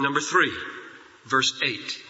Number 0.00 0.20
three, 0.20 0.52
verse 1.26 1.60
eight 1.62 2.03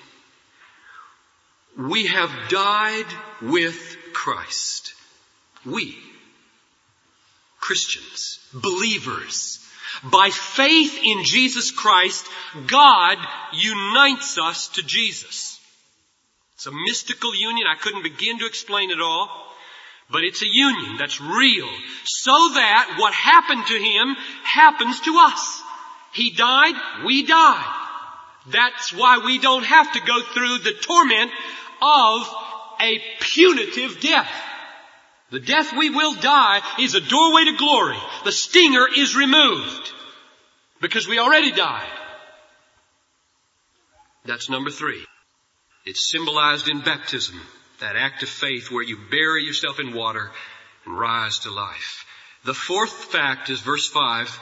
we 1.76 2.06
have 2.06 2.30
died 2.48 3.06
with 3.42 3.96
Christ. 4.12 4.94
We, 5.64 5.96
Christians, 7.60 8.38
believers, 8.52 9.58
by 10.02 10.30
faith 10.30 10.98
in 11.02 11.24
Jesus 11.24 11.70
Christ, 11.70 12.26
God 12.66 13.18
unites 13.52 14.38
us 14.38 14.68
to 14.68 14.82
Jesus. 14.82 15.58
It's 16.54 16.66
a 16.66 16.72
mystical 16.72 17.34
union. 17.34 17.66
I 17.66 17.80
couldn't 17.80 18.02
begin 18.02 18.38
to 18.40 18.46
explain 18.46 18.90
it 18.90 19.00
all. 19.00 19.28
But 20.10 20.22
it's 20.22 20.42
a 20.42 20.52
union 20.52 20.96
that's 20.98 21.20
real. 21.20 21.68
So 22.04 22.32
that 22.54 22.96
what 22.98 23.14
happened 23.14 23.66
to 23.66 23.74
him 23.74 24.16
happens 24.42 25.00
to 25.00 25.16
us. 25.18 25.62
He 26.12 26.30
died, 26.30 26.74
we 27.06 27.26
died. 27.26 27.80
That's 28.48 28.92
why 28.92 29.22
we 29.24 29.38
don't 29.38 29.64
have 29.64 29.92
to 29.92 30.00
go 30.00 30.20
through 30.22 30.58
the 30.58 30.74
torment 30.74 31.30
of 31.84 32.34
a 32.80 33.00
punitive 33.20 34.00
death. 34.00 34.30
The 35.30 35.40
death 35.40 35.72
we 35.76 35.90
will 35.90 36.14
die 36.14 36.60
is 36.80 36.94
a 36.94 37.00
doorway 37.00 37.44
to 37.46 37.56
glory. 37.56 37.98
The 38.24 38.32
stinger 38.32 38.86
is 38.96 39.16
removed 39.16 39.92
because 40.80 41.08
we 41.08 41.18
already 41.18 41.50
died. 41.50 41.90
That's 44.24 44.48
number 44.48 44.70
three. 44.70 45.04
It's 45.84 46.10
symbolized 46.10 46.68
in 46.68 46.80
baptism, 46.80 47.38
that 47.80 47.96
act 47.96 48.22
of 48.22 48.28
faith 48.28 48.70
where 48.70 48.82
you 48.82 48.96
bury 49.10 49.44
yourself 49.44 49.78
in 49.80 49.94
water 49.94 50.30
and 50.86 50.98
rise 50.98 51.40
to 51.40 51.50
life. 51.50 52.06
The 52.44 52.54
fourth 52.54 52.92
fact 52.92 53.50
is 53.50 53.60
verse 53.60 53.88
five. 53.88 54.38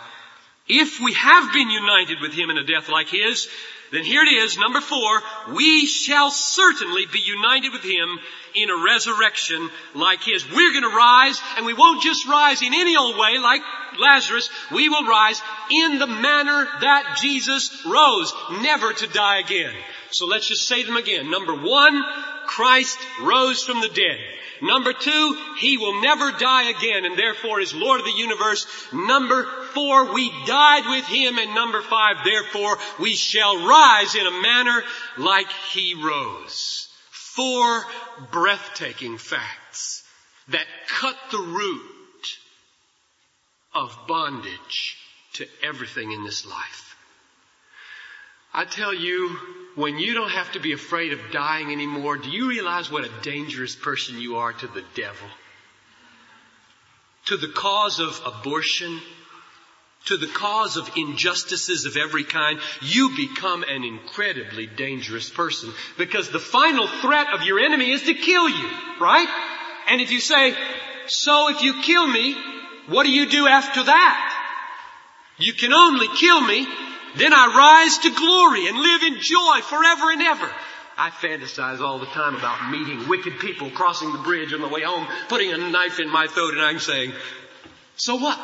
If 0.69 1.01
we 1.01 1.13
have 1.15 1.53
been 1.53 1.71
united 1.71 2.21
with 2.21 2.33
him 2.33 2.51
in 2.51 2.59
a 2.59 2.65
death 2.65 2.89
like 2.89 3.09
his, 3.09 3.49
then 3.93 4.05
here 4.05 4.23
it 4.23 4.33
is, 4.33 4.57
number 4.57 4.81
four, 4.81 5.23
we 5.53 5.87
shall 5.87 6.31
certainly 6.31 7.05
be 7.05 7.21
united 7.21 7.73
with 7.73 7.83
him 7.83 8.19
in 8.55 8.71
a 8.71 8.85
resurrection 8.85 9.71
like 9.95 10.23
his. 10.23 10.51
We're 10.51 10.73
gonna 10.73 10.89
rise, 10.89 11.41
and 11.57 11.67
we 11.67 11.75
won't 11.75 12.03
just 12.03 12.27
rise 12.27 12.63
in 12.63 12.73
any 12.73 12.97
old 12.97 13.19
way 13.19 13.39
like 13.39 13.61
Lazarus. 13.99 14.49
We 14.73 14.89
will 14.89 15.07
rise 15.07 15.41
in 15.71 15.99
the 15.99 16.07
manner 16.07 16.67
that 16.81 17.19
Jesus 17.21 17.85
rose, 17.85 18.33
never 18.63 18.95
to 18.95 19.07
die 19.09 19.41
again. 19.41 19.75
So 20.13 20.27
let's 20.27 20.49
just 20.49 20.67
say 20.67 20.83
them 20.83 20.97
again. 20.97 21.31
Number 21.31 21.55
one, 21.55 22.03
Christ 22.47 22.99
rose 23.23 23.63
from 23.65 23.81
the 23.81 23.89
dead. 23.89 24.19
Number 24.61 24.93
two, 24.93 25.37
He 25.59 25.77
will 25.77 26.01
never 26.01 26.31
die 26.33 26.71
again 26.71 27.05
and 27.05 27.19
therefore 27.19 27.61
is 27.61 27.75
Lord 27.75 28.01
of 28.01 28.07
the 28.07 28.13
universe. 28.13 28.67
Number 28.93 29.45
four, 29.75 30.13
we 30.15 30.31
died 30.47 30.85
with 30.89 31.05
Him. 31.07 31.39
And 31.39 31.55
number 31.55 31.83
five, 31.83 32.25
therefore 32.25 32.79
we 33.01 33.15
shall 33.15 33.67
rise 33.67 34.15
in 34.15 34.27
a 34.27 34.43
manner 34.43 34.83
like 35.19 35.51
He 35.73 35.95
rose. 35.95 36.89
Four 37.11 37.83
breathtaking 38.31 39.19
facts 39.19 40.05
that 40.49 40.67
cut 40.87 41.17
the 41.31 41.39
root 41.39 41.81
of 43.75 43.97
bondage 44.07 44.97
to 45.35 45.47
everything 45.63 46.13
in 46.13 46.25
this 46.25 46.47
life. 46.47 46.95
I 48.55 48.65
tell 48.65 48.93
you, 48.93 49.37
when 49.75 49.99
you 49.99 50.15
don't 50.15 50.31
have 50.31 50.53
to 50.53 50.61
be 50.61 50.73
afraid 50.73 51.13
of 51.13 51.19
dying 51.33 51.73
anymore, 51.73 52.19
do 52.19 52.29
you 52.29 52.49
realize 52.49 52.91
what 52.91 53.05
a 53.05 53.23
dangerous 53.23 53.75
person 53.75 54.21
you 54.21 54.37
are 54.37 54.53
to 54.53 54.67
the 54.67 54.85
devil? 54.95 55.29
To 57.27 57.37
the 57.37 57.49
cause 57.49 57.99
of 57.99 58.21
abortion, 58.27 59.01
to 60.07 60.17
the 60.17 60.27
cause 60.27 60.77
of 60.77 60.91
injustices 60.97 61.87
of 61.87 61.97
every 61.97 62.25
kind, 62.25 62.59
you 62.83 63.17
become 63.17 63.63
an 63.63 63.85
incredibly 63.85 64.67
dangerous 64.67 65.31
person 65.31 65.73
because 65.97 66.29
the 66.29 66.39
final 66.39 66.87
threat 66.87 67.29
of 67.33 67.43
your 67.43 67.61
enemy 67.61 67.93
is 67.93 68.03
to 68.03 68.15
kill 68.15 68.49
you, 68.49 68.71
right? 69.01 69.29
And 69.89 70.01
if 70.01 70.11
you 70.11 70.21
say, 70.21 70.55
so 71.07 71.49
if 71.51 71.63
you 71.63 71.81
kill 71.83 72.07
me, 72.07 72.37
what 72.89 73.05
do 73.05 73.11
you 73.11 73.31
do 73.31 73.47
after 73.47 73.85
that? 73.85 74.39
You 75.39 75.55
can 75.55 75.73
only 75.73 76.09
kill 76.19 76.41
me, 76.41 76.67
then 77.17 77.33
I 77.33 77.47
rise 77.47 77.99
to 77.99 78.11
glory 78.11 78.69
and 78.69 78.79
live 78.79 79.03
in 79.03 79.21
joy 79.21 79.61
forever 79.63 80.11
and 80.11 80.23
ever. 80.23 80.51
I 80.97 81.11
fantasize 81.11 81.81
all 81.81 81.99
the 81.99 82.07
time 82.07 82.35
about 82.35 82.71
meeting 82.71 83.09
wicked 83.09 83.39
people 83.39 83.71
crossing 83.71 84.13
the 84.13 84.19
bridge 84.19 84.53
on 84.53 84.61
the 84.61 84.69
way 84.69 84.83
home, 84.83 85.07
putting 85.29 85.53
a 85.53 85.57
knife 85.57 86.01
in 86.01 86.11
my 86.11 86.27
throat, 86.27 86.55
and 86.55 86.63
I'm 86.63 86.79
saying, 86.79 87.13
so 87.97 88.17
what? 88.17 88.39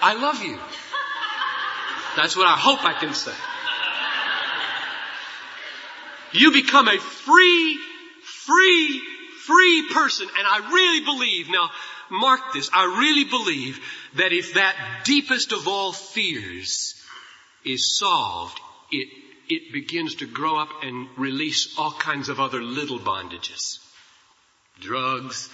I 0.00 0.14
love 0.14 0.42
you. 0.42 0.58
That's 2.16 2.36
what 2.36 2.46
I 2.46 2.56
hope 2.56 2.84
I 2.84 2.92
can 2.92 3.14
say. 3.14 3.32
You 6.32 6.52
become 6.52 6.88
a 6.88 6.98
free, 6.98 7.78
free, 8.22 9.02
free 9.46 9.88
person. 9.92 10.28
And 10.38 10.46
I 10.46 10.70
really 10.72 11.04
believe, 11.04 11.48
now 11.48 11.70
mark 12.10 12.52
this, 12.52 12.70
I 12.72 12.84
really 13.00 13.24
believe 13.24 13.78
that 14.16 14.32
if 14.32 14.54
that 14.54 15.02
deepest 15.04 15.52
of 15.52 15.68
all 15.68 15.92
fears 15.92 16.94
is 17.64 17.98
solved, 17.98 18.58
it, 18.90 19.08
it 19.48 19.72
begins 19.72 20.16
to 20.16 20.26
grow 20.26 20.56
up 20.56 20.68
and 20.82 21.08
release 21.16 21.74
all 21.78 21.92
kinds 21.92 22.28
of 22.28 22.40
other 22.40 22.62
little 22.62 22.98
bondages. 22.98 23.78
Drugs, 24.80 25.48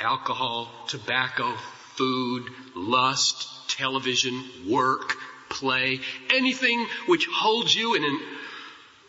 alcohol, 0.00 0.68
tobacco, 0.88 1.54
food, 1.96 2.48
lust, 2.74 3.48
television, 3.68 4.44
work, 4.68 5.16
play, 5.48 6.00
anything 6.30 6.86
which 7.06 7.26
holds 7.26 7.74
you 7.74 7.94
in 7.94 8.04
an, 8.04 8.20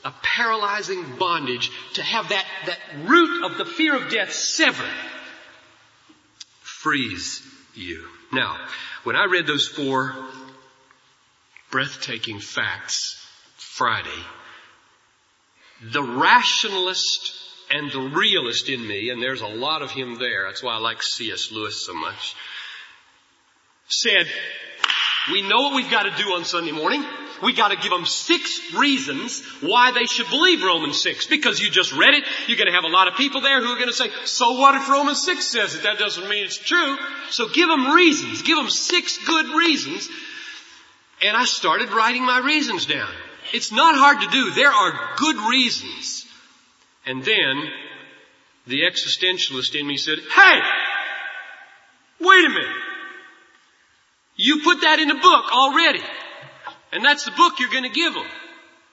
a 0.04 0.14
paralyzing 0.22 1.18
bondage, 1.18 1.72
to 1.94 2.04
have 2.04 2.30
that, 2.30 2.46
that 2.66 2.80
root 3.06 3.46
of 3.46 3.58
the 3.58 3.66
fear 3.66 3.96
of 3.96 4.12
death 4.12 4.34
severed 4.34 4.86
frees 6.62 7.42
you. 7.76 8.06
Now, 8.32 8.58
when 9.04 9.16
I 9.16 9.26
read 9.26 9.48
those 9.48 9.68
four 9.68 10.14
breathtaking 11.72 12.40
facts 12.40 13.26
Friday, 13.56 14.10
the 15.82 16.04
rationalist 16.04 17.34
and 17.72 17.92
the 17.92 18.02
realist 18.02 18.70
in 18.70 18.86
me, 18.86 19.10
and 19.10 19.22
there's 19.22 19.42
a 19.42 19.48
lot 19.48 19.82
of 19.82 19.92
him 19.92 20.20
there, 20.20 20.46
that's 20.46 20.62
why 20.62 20.74
I 20.74 20.78
like 20.80 21.02
C.S. 21.02 21.52
Lewis 21.52 21.86
so 21.86 21.94
much, 21.94 22.36
said, 23.88 24.28
we 25.32 25.42
know 25.42 25.62
what 25.62 25.76
we've 25.76 25.90
got 25.90 26.04
to 26.04 26.24
do 26.24 26.34
on 26.34 26.44
Sunday 26.44 26.72
morning. 26.72 27.04
We 27.44 27.54
got 27.54 27.70
to 27.70 27.76
give 27.76 27.92
them 27.92 28.06
six 28.06 28.74
reasons 28.74 29.44
why 29.60 29.92
they 29.92 30.06
should 30.06 30.30
believe 30.30 30.64
Romans 30.64 31.02
6. 31.02 31.28
Because 31.28 31.60
you 31.60 31.70
just 31.70 31.92
read 31.92 32.14
it, 32.14 32.24
you're 32.48 32.58
going 32.58 32.68
to 32.68 32.74
have 32.74 32.86
a 32.86 32.88
lot 32.88 33.08
of 33.08 33.16
people 33.16 33.42
there 33.42 33.62
who 33.62 33.68
are 33.68 33.76
going 33.76 33.90
to 33.90 33.94
say, 33.94 34.10
so 34.26 34.54
what 34.54 34.76
if 34.76 34.88
Romans 34.90 35.24
6 35.26 35.46
says 35.46 35.76
it? 35.76 35.84
That 35.84 36.00
doesn't 36.00 36.30
mean 36.30 36.46
it's 36.46 36.58
true. 36.58 36.98
So 37.32 37.50
give 37.50 37.68
them 37.68 37.92
reasons. 37.92 38.42
Give 38.44 38.58
them 38.58 38.70
six 38.70 39.18
good 39.26 39.48
reasons. 39.48 40.08
And 41.22 41.36
I 41.36 41.46
started 41.46 41.92
writing 41.92 42.26
my 42.26 42.40
reasons 42.40 42.86
down. 42.86 43.12
It's 43.54 43.72
not 43.72 43.96
hard 43.96 44.22
to 44.22 44.28
do. 44.30 44.52
There 44.52 44.72
are 44.72 45.16
good 45.18 45.36
reasons. 45.50 46.26
And 47.06 47.24
then 47.24 47.64
the 48.68 48.84
existentialist 48.84 49.78
in 49.78 49.86
me 49.86 49.98
said, 49.98 50.20
hey, 50.20 50.60
wait 52.22 52.46
a 52.46 52.50
minute. 52.50 52.78
You 54.36 54.62
put 54.64 54.82
that 54.82 55.00
in 55.00 55.10
the 55.10 55.16
book 55.16 55.46
already. 55.52 56.02
And 56.94 57.04
that's 57.04 57.26
the 57.26 57.32
book 57.32 57.60
you're 57.60 57.70
going 57.70 57.84
to 57.84 57.90
give 57.90 58.14
them. 58.14 58.28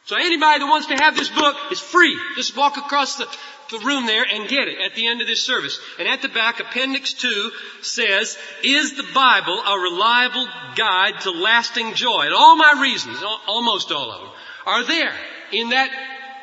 So 0.06 0.16
anybody 0.16 0.60
that 0.60 0.66
wants 0.66 0.86
to 0.88 0.94
have 0.94 1.16
this 1.16 1.28
book 1.28 1.56
is 1.70 1.78
free. 1.78 2.18
Just 2.36 2.56
walk 2.56 2.76
across 2.76 3.16
the, 3.16 3.26
the 3.70 3.78
room 3.84 4.06
there 4.06 4.24
and 4.24 4.48
get 4.48 4.66
it 4.66 4.78
at 4.80 4.94
the 4.94 5.06
end 5.06 5.20
of 5.20 5.26
this 5.26 5.44
service. 5.44 5.78
And 5.98 6.08
at 6.08 6.22
the 6.22 6.28
back, 6.28 6.60
Appendix 6.60 7.12
2 7.14 7.50
says, 7.82 8.36
is 8.64 8.96
the 8.96 9.06
Bible 9.14 9.60
a 9.60 9.78
reliable 9.78 10.48
guide 10.74 11.20
to 11.20 11.30
lasting 11.30 11.94
joy? 11.94 12.22
And 12.22 12.34
all 12.34 12.56
my 12.56 12.78
reasons, 12.80 13.22
almost 13.46 13.92
all 13.92 14.10
of 14.10 14.20
them, 14.22 14.30
are 14.66 14.84
there 14.84 15.14
in 15.52 15.70
that 15.70 15.90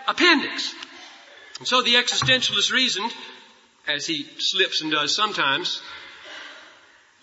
appendix. 0.07 0.73
And 1.59 1.67
so 1.67 1.81
the 1.81 1.95
existentialist 1.95 2.71
reasoned, 2.71 3.11
as 3.87 4.05
he 4.05 4.27
slips 4.37 4.81
and 4.81 4.91
does 4.91 5.15
sometimes, 5.15 5.81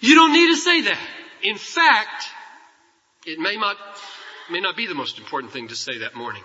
you 0.00 0.14
don't 0.14 0.32
need 0.32 0.48
to 0.48 0.56
say 0.56 0.82
that. 0.82 0.98
In 1.42 1.56
fact, 1.56 2.24
it 3.26 3.38
may 3.38 3.56
not, 3.56 3.76
may 4.50 4.60
not 4.60 4.76
be 4.76 4.86
the 4.86 4.94
most 4.94 5.18
important 5.18 5.52
thing 5.52 5.68
to 5.68 5.76
say 5.76 5.98
that 5.98 6.14
morning. 6.14 6.42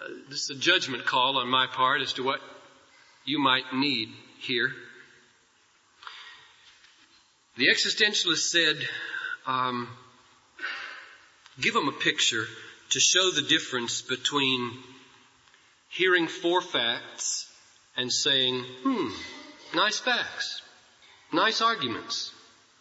Uh, 0.00 0.08
this 0.28 0.48
is 0.48 0.50
a 0.50 0.58
judgment 0.58 1.04
call 1.04 1.38
on 1.38 1.48
my 1.48 1.66
part 1.66 2.00
as 2.00 2.12
to 2.14 2.22
what 2.22 2.40
you 3.24 3.38
might 3.38 3.74
need 3.74 4.08
here. 4.40 4.70
The 7.56 7.68
existentialist 7.68 8.48
said, 8.50 8.76
um, 9.46 9.88
give 11.60 11.74
them 11.74 11.88
a 11.88 11.92
picture 11.92 12.44
to 12.90 13.00
show 13.00 13.30
the 13.30 13.42
difference 13.42 14.02
between 14.02 14.72
hearing 15.88 16.28
four 16.28 16.60
facts 16.60 17.50
and 17.96 18.12
saying, 18.12 18.64
hmm, 18.82 19.08
nice 19.74 19.98
facts. 19.98 20.62
Nice 21.32 21.60
arguments. 21.60 22.32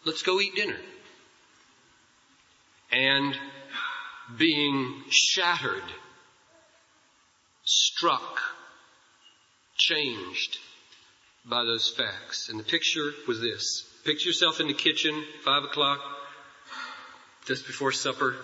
Let's 0.05 0.21
go 0.21 0.39
eat 0.39 0.55
dinner. 0.55 0.77
And 2.95 3.38
being 4.38 5.03
shattered, 5.10 5.84
struck, 7.65 8.39
changed 9.75 10.58
by 11.43 11.65
those 11.65 11.89
facts. 11.89 12.47
And 12.47 12.58
the 12.58 12.63
picture 12.63 13.12
was 13.27 13.41
this. 13.41 13.84
Picture 14.05 14.29
yourself 14.29 14.62
in 14.62 14.67
the 14.67 14.73
kitchen, 14.73 15.25
five 15.43 15.63
o'clock, 15.65 15.99
just 17.45 17.67
before 17.67 17.91
supper. 17.91 18.38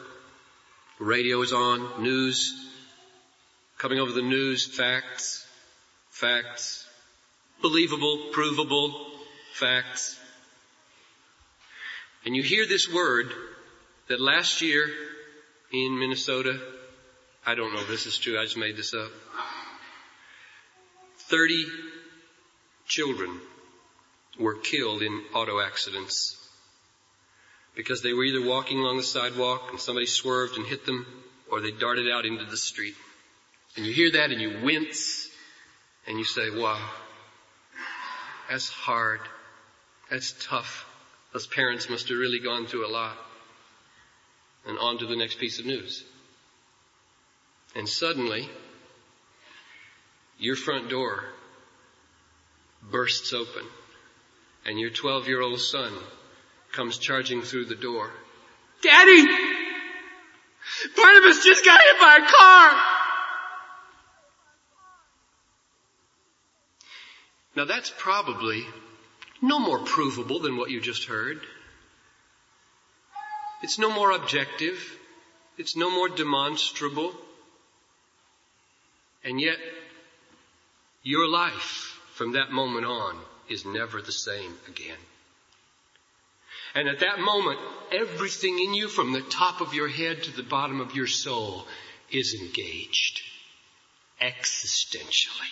The 0.99 1.05
radio 1.05 1.41
is 1.41 1.53
on, 1.53 2.03
news, 2.03 2.53
coming 3.77 3.99
over 3.99 4.11
the 4.11 4.21
news, 4.21 4.65
facts, 4.65 5.47
facts, 6.09 6.85
believable, 7.61 8.31
provable, 8.33 9.07
facts. 9.53 10.19
And 12.25 12.35
you 12.35 12.43
hear 12.43 12.67
this 12.67 12.91
word 12.93 13.31
that 14.11 14.19
last 14.19 14.61
year 14.61 14.89
in 15.71 15.97
Minnesota, 15.97 16.59
I 17.45 17.55
don't 17.55 17.73
know 17.73 17.79
if 17.79 17.87
this 17.87 18.05
is 18.07 18.17
true, 18.17 18.37
I 18.37 18.43
just 18.43 18.57
made 18.57 18.75
this 18.75 18.93
up. 18.93 19.09
30 21.29 21.65
children 22.85 23.39
were 24.37 24.55
killed 24.55 25.01
in 25.01 25.23
auto 25.33 25.61
accidents 25.61 26.35
because 27.73 28.01
they 28.01 28.11
were 28.11 28.25
either 28.25 28.45
walking 28.45 28.79
along 28.79 28.97
the 28.97 29.03
sidewalk 29.03 29.69
and 29.71 29.79
somebody 29.79 30.07
swerved 30.07 30.57
and 30.57 30.67
hit 30.67 30.85
them 30.85 31.05
or 31.49 31.61
they 31.61 31.71
darted 31.71 32.11
out 32.11 32.25
into 32.25 32.43
the 32.43 32.57
street. 32.57 32.95
And 33.77 33.85
you 33.85 33.93
hear 33.93 34.11
that 34.11 34.31
and 34.31 34.41
you 34.41 34.59
wince 34.61 35.29
and 36.05 36.17
you 36.17 36.25
say, 36.25 36.49
wow, 36.49 36.85
that's 38.49 38.67
hard. 38.67 39.21
That's 40.09 40.33
tough. 40.45 40.85
Those 41.31 41.47
parents 41.47 41.89
must 41.89 42.09
have 42.09 42.17
really 42.17 42.39
gone 42.39 42.65
through 42.65 42.85
a 42.85 42.91
lot. 42.91 43.15
And 44.67 44.77
on 44.77 44.99
to 44.99 45.07
the 45.07 45.15
next 45.15 45.39
piece 45.39 45.59
of 45.59 45.65
news. 45.65 46.03
And 47.75 47.87
suddenly, 47.87 48.49
your 50.37 50.55
front 50.55 50.89
door 50.89 51.25
bursts 52.89 53.33
open 53.33 53.65
and 54.65 54.79
your 54.79 54.89
12 54.89 55.27
year 55.27 55.41
old 55.41 55.59
son 55.59 55.93
comes 56.71 56.97
charging 56.97 57.41
through 57.41 57.65
the 57.65 57.75
door. 57.75 58.09
Daddy! 58.81 59.25
Barnabas 60.95 61.43
just 61.43 61.65
got 61.65 61.79
hit 61.79 61.99
by 61.99 62.17
a 62.17 62.31
car! 62.31 62.81
Now 67.55 67.65
that's 67.65 67.91
probably 67.97 68.65
no 69.41 69.59
more 69.59 69.79
provable 69.79 70.39
than 70.39 70.57
what 70.57 70.71
you 70.71 70.79
just 70.79 71.05
heard. 71.05 71.41
It's 73.61 73.77
no 73.77 73.91
more 73.91 74.11
objective. 74.11 74.97
It's 75.57 75.75
no 75.75 75.91
more 75.91 76.09
demonstrable. 76.09 77.13
And 79.23 79.39
yet, 79.39 79.57
your 81.03 81.27
life 81.27 81.99
from 82.15 82.33
that 82.33 82.51
moment 82.51 82.85
on 82.85 83.17
is 83.49 83.65
never 83.65 84.01
the 84.01 84.11
same 84.11 84.53
again. 84.67 84.97
And 86.73 86.87
at 86.87 86.99
that 86.99 87.19
moment, 87.19 87.59
everything 87.91 88.57
in 88.59 88.73
you 88.73 88.87
from 88.87 89.11
the 89.11 89.21
top 89.21 89.61
of 89.61 89.73
your 89.73 89.89
head 89.89 90.23
to 90.23 90.31
the 90.31 90.43
bottom 90.43 90.79
of 90.79 90.95
your 90.95 91.07
soul 91.07 91.67
is 92.11 92.33
engaged 92.33 93.21
existentially. 94.21 95.51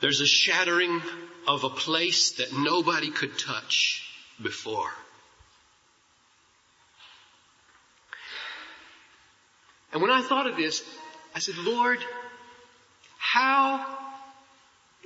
There's 0.00 0.20
a 0.20 0.26
shattering 0.26 1.02
of 1.46 1.64
a 1.64 1.70
place 1.70 2.32
that 2.32 2.52
nobody 2.52 3.10
could 3.10 3.38
touch 3.38 4.02
before. 4.42 4.90
And 9.92 10.02
when 10.02 10.10
I 10.10 10.22
thought 10.22 10.46
of 10.48 10.56
this, 10.56 10.82
I 11.34 11.38
said, 11.38 11.56
Lord, 11.58 11.98
how 13.18 13.86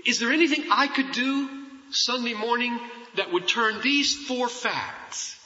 Is 0.04 0.20
there 0.20 0.32
anything 0.32 0.64
I 0.70 0.86
could 0.86 1.12
do 1.12 1.48
Sunday 1.90 2.34
morning 2.34 2.78
that 3.16 3.32
would 3.32 3.48
turn 3.48 3.80
these 3.82 4.14
four 4.26 4.48
facts? 4.48 5.38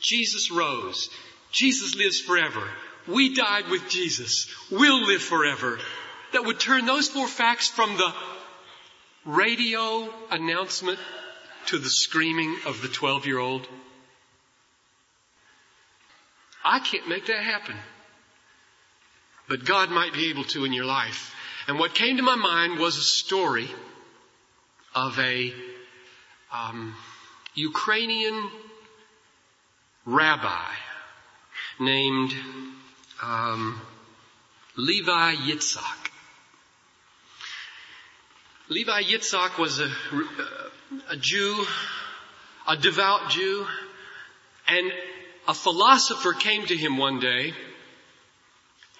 Jesus 0.00 0.50
rose. 0.50 1.08
Jesus 1.52 1.94
lives 1.94 2.20
forever. 2.20 2.62
We 3.06 3.34
died 3.34 3.68
with 3.70 3.88
Jesus. 3.88 4.48
We'll 4.70 5.06
live 5.06 5.22
forever. 5.22 5.78
That 6.32 6.44
would 6.44 6.60
turn 6.60 6.84
those 6.84 7.08
four 7.08 7.28
facts 7.28 7.68
from 7.68 7.96
the 7.96 8.12
radio 9.24 10.12
announcement 10.30 10.98
to 11.68 11.78
the 11.78 11.90
screaming 11.90 12.56
of 12.66 12.82
the 12.82 12.88
12 12.88 13.26
year 13.26 13.38
old. 13.38 13.66
I 16.64 16.80
can't 16.80 17.08
make 17.08 17.26
that 17.26 17.42
happen. 17.42 17.76
But 19.48 19.64
God 19.64 19.90
might 19.90 20.14
be 20.14 20.30
able 20.30 20.44
to 20.44 20.64
in 20.64 20.72
your 20.72 20.86
life. 20.86 21.34
And 21.68 21.78
what 21.78 21.94
came 21.94 22.16
to 22.16 22.22
my 22.22 22.36
mind 22.36 22.78
was 22.78 22.96
a 22.96 23.02
story 23.02 23.68
of 24.94 25.18
a 25.18 25.52
um, 26.52 26.94
Ukrainian 27.54 28.50
rabbi 30.06 30.72
named 31.80 32.32
um, 33.22 33.80
Levi 34.76 35.34
Yitzhak. 35.36 36.10
Levi 38.68 39.02
Yitzhak 39.02 39.58
was 39.58 39.80
a, 39.80 39.90
a 41.10 41.16
Jew, 41.16 41.64
a 42.68 42.76
devout 42.76 43.30
Jew, 43.30 43.66
and 44.68 44.92
a 45.46 45.54
philosopher 45.54 46.32
came 46.32 46.66
to 46.66 46.76
him 46.76 46.96
one 46.96 47.20
day 47.20 47.52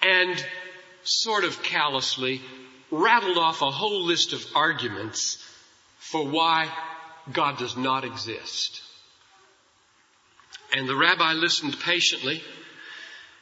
and 0.01 0.45
sort 1.03 1.43
of 1.43 1.63
callously 1.63 2.41
rattled 2.91 3.37
off 3.37 3.61
a 3.61 3.71
whole 3.71 4.03
list 4.03 4.33
of 4.33 4.45
arguments 4.55 5.43
for 5.97 6.25
why 6.27 6.69
God 7.31 7.57
does 7.57 7.75
not 7.75 8.03
exist. 8.03 8.81
And 10.73 10.87
the 10.87 10.95
rabbi 10.95 11.33
listened 11.33 11.79
patiently. 11.79 12.43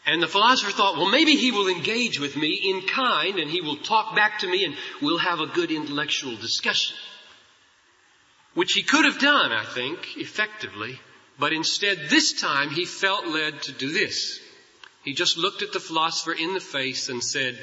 And 0.05 0.21
the 0.21 0.27
philosopher 0.27 0.71
thought, 0.71 0.97
well, 0.97 1.09
maybe 1.09 1.35
he 1.35 1.51
will 1.51 1.69
engage 1.69 2.19
with 2.19 2.35
me 2.35 2.59
in 2.63 2.87
kind 2.87 3.39
and 3.39 3.49
he 3.49 3.61
will 3.61 3.77
talk 3.77 4.15
back 4.15 4.39
to 4.39 4.47
me 4.47 4.65
and 4.65 4.75
we'll 5.01 5.17
have 5.17 5.39
a 5.39 5.47
good 5.47 5.71
intellectual 5.71 6.35
discussion. 6.35 6.95
Which 8.53 8.73
he 8.73 8.83
could 8.83 9.05
have 9.05 9.19
done, 9.19 9.51
I 9.51 9.65
think, 9.65 10.17
effectively. 10.17 10.99
But 11.39 11.53
instead, 11.53 12.09
this 12.09 12.33
time 12.33 12.69
he 12.69 12.85
felt 12.85 13.27
led 13.27 13.61
to 13.63 13.71
do 13.71 13.91
this. 13.91 14.39
He 15.03 15.13
just 15.13 15.37
looked 15.37 15.63
at 15.63 15.73
the 15.73 15.79
philosopher 15.79 16.33
in 16.33 16.53
the 16.53 16.59
face 16.59 17.09
and 17.09 17.23
said, 17.23 17.57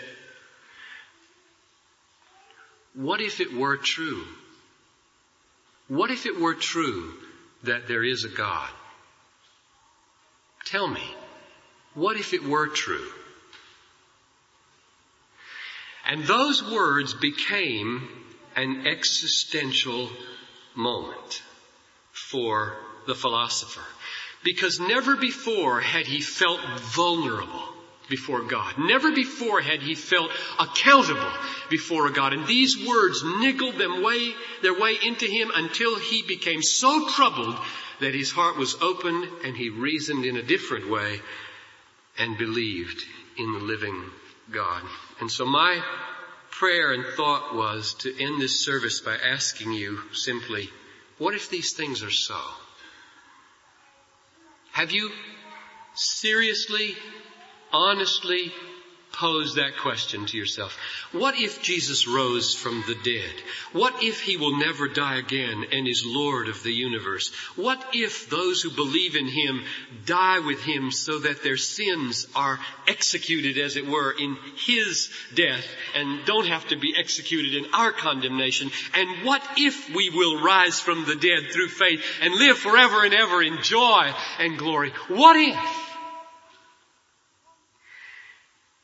what 2.95 3.21
if 3.21 3.41
it 3.41 3.53
were 3.53 3.77
true? 3.77 4.25
What 5.89 6.11
if 6.11 6.27
it 6.27 6.39
were 6.39 6.55
true 6.55 7.15
that 7.63 7.89
there 7.89 8.05
is 8.05 8.25
a 8.25 8.29
God? 8.29 8.69
Tell 10.65 10.87
me, 10.87 11.03
what 11.95 12.17
if 12.17 12.35
it 12.35 12.45
were 12.45 12.69
true? 12.69 13.09
And 16.07 16.25
those 16.25 16.63
words 16.63 17.15
became 17.15 18.09
an 18.57 18.87
existential 18.87 20.11
moment 20.81 21.43
for 22.13 22.77
the 23.07 23.15
philosopher. 23.15 23.85
Because 24.43 24.81
never 24.81 25.17
before 25.17 25.81
had 25.81 26.07
he 26.07 26.21
felt 26.21 26.61
vulnerable 26.95 27.63
before 28.09 28.43
God. 28.43 28.75
Never 28.79 29.13
before 29.13 29.61
had 29.61 29.81
he 29.81 29.95
felt 29.95 30.31
accountable 30.59 31.31
before 31.71 32.11
God. 32.11 32.33
And 32.33 32.47
these 32.47 32.87
words 32.87 33.23
niggled 33.25 33.79
them 33.79 34.03
way, 34.03 34.33
their 34.63 34.79
way 34.79 34.97
into 35.03 35.27
him 35.27 35.51
until 35.55 35.99
he 35.99 36.23
became 36.23 36.63
so 36.63 37.09
troubled 37.09 37.57
that 38.01 38.15
his 38.15 38.31
heart 38.31 38.57
was 38.57 38.75
open 38.81 39.29
and 39.45 39.57
he 39.57 39.69
reasoned 39.69 40.25
in 40.25 40.37
a 40.37 40.43
different 40.43 40.91
way 40.91 41.21
and 42.19 42.37
believed 42.37 43.05
in 43.39 43.53
the 43.53 43.61
living 43.61 44.05
God. 44.51 44.83
And 45.21 45.31
so 45.31 45.45
my 45.45 45.83
prayer 46.61 46.93
and 46.93 47.07
thought 47.17 47.55
was 47.55 47.95
to 47.95 48.23
end 48.23 48.39
this 48.39 48.63
service 48.63 49.01
by 49.01 49.17
asking 49.17 49.73
you 49.73 49.99
simply, 50.13 50.69
what 51.17 51.35
if 51.35 51.49
these 51.49 51.73
things 51.73 52.03
are 52.03 52.11
so? 52.11 52.39
Have 54.73 54.91
you 54.93 55.11
seriously, 55.95 56.97
honestly 57.73 58.53
pose 59.13 59.57
that 59.57 59.77
question 59.79 60.27
to 60.27 60.37
yourself. 60.37 60.77
What 61.13 61.39
if 61.39 61.63
Jesus 61.63 62.07
rose 62.07 62.55
from 62.55 62.85
the 62.87 62.95
dead? 62.95 63.33
What 63.73 64.03
if 64.03 64.21
he 64.21 64.37
will 64.37 64.59
never 64.59 64.89
die 64.89 65.17
again 65.17 65.65
and 65.73 65.87
is 65.87 66.05
Lord 66.07 66.49
of 66.49 66.63
the 66.63 66.73
universe? 66.73 67.33
What 67.57 67.85
if 67.93 68.31
those 68.31 68.63
who 68.63 68.71
believe 68.71 69.17
in 69.17 69.27
him 69.27 69.65
die 70.07 70.39
with 70.39 70.63
him 70.63 70.91
so 70.91 71.19
that 71.21 71.43
their 71.43 71.57
sins 71.57 72.27
are 72.35 72.59
executed, 72.87 73.59
as 73.59 73.77
it 73.77 73.87
were, 73.87 74.13
in 74.13 74.37
his 74.67 75.11
death 75.35 75.67
and 75.95 76.25
don't 76.25 76.47
have 76.47 76.67
to 76.69 76.77
be 76.77 76.95
executed 76.97 77.55
in 77.55 77.75
our 77.75 77.93
condemnation? 77.93 78.71
And 78.95 79.25
what 79.25 79.43
if 79.57 79.95
we 79.95 80.11
will 80.11 80.43
rise 80.43 80.79
from 80.79 81.05
the 81.05 81.17
dead 81.17 81.53
through 81.53 81.69
faith 81.69 82.03
and 82.23 82.35
live 82.35 82.59
forever 82.59 83.05
and 83.05 83.15
ever 83.15 83.43
in 83.43 83.63
joy 83.63 84.13
and 84.39 84.59
glory? 84.59 84.93
What 85.09 85.37
if? 85.37 85.90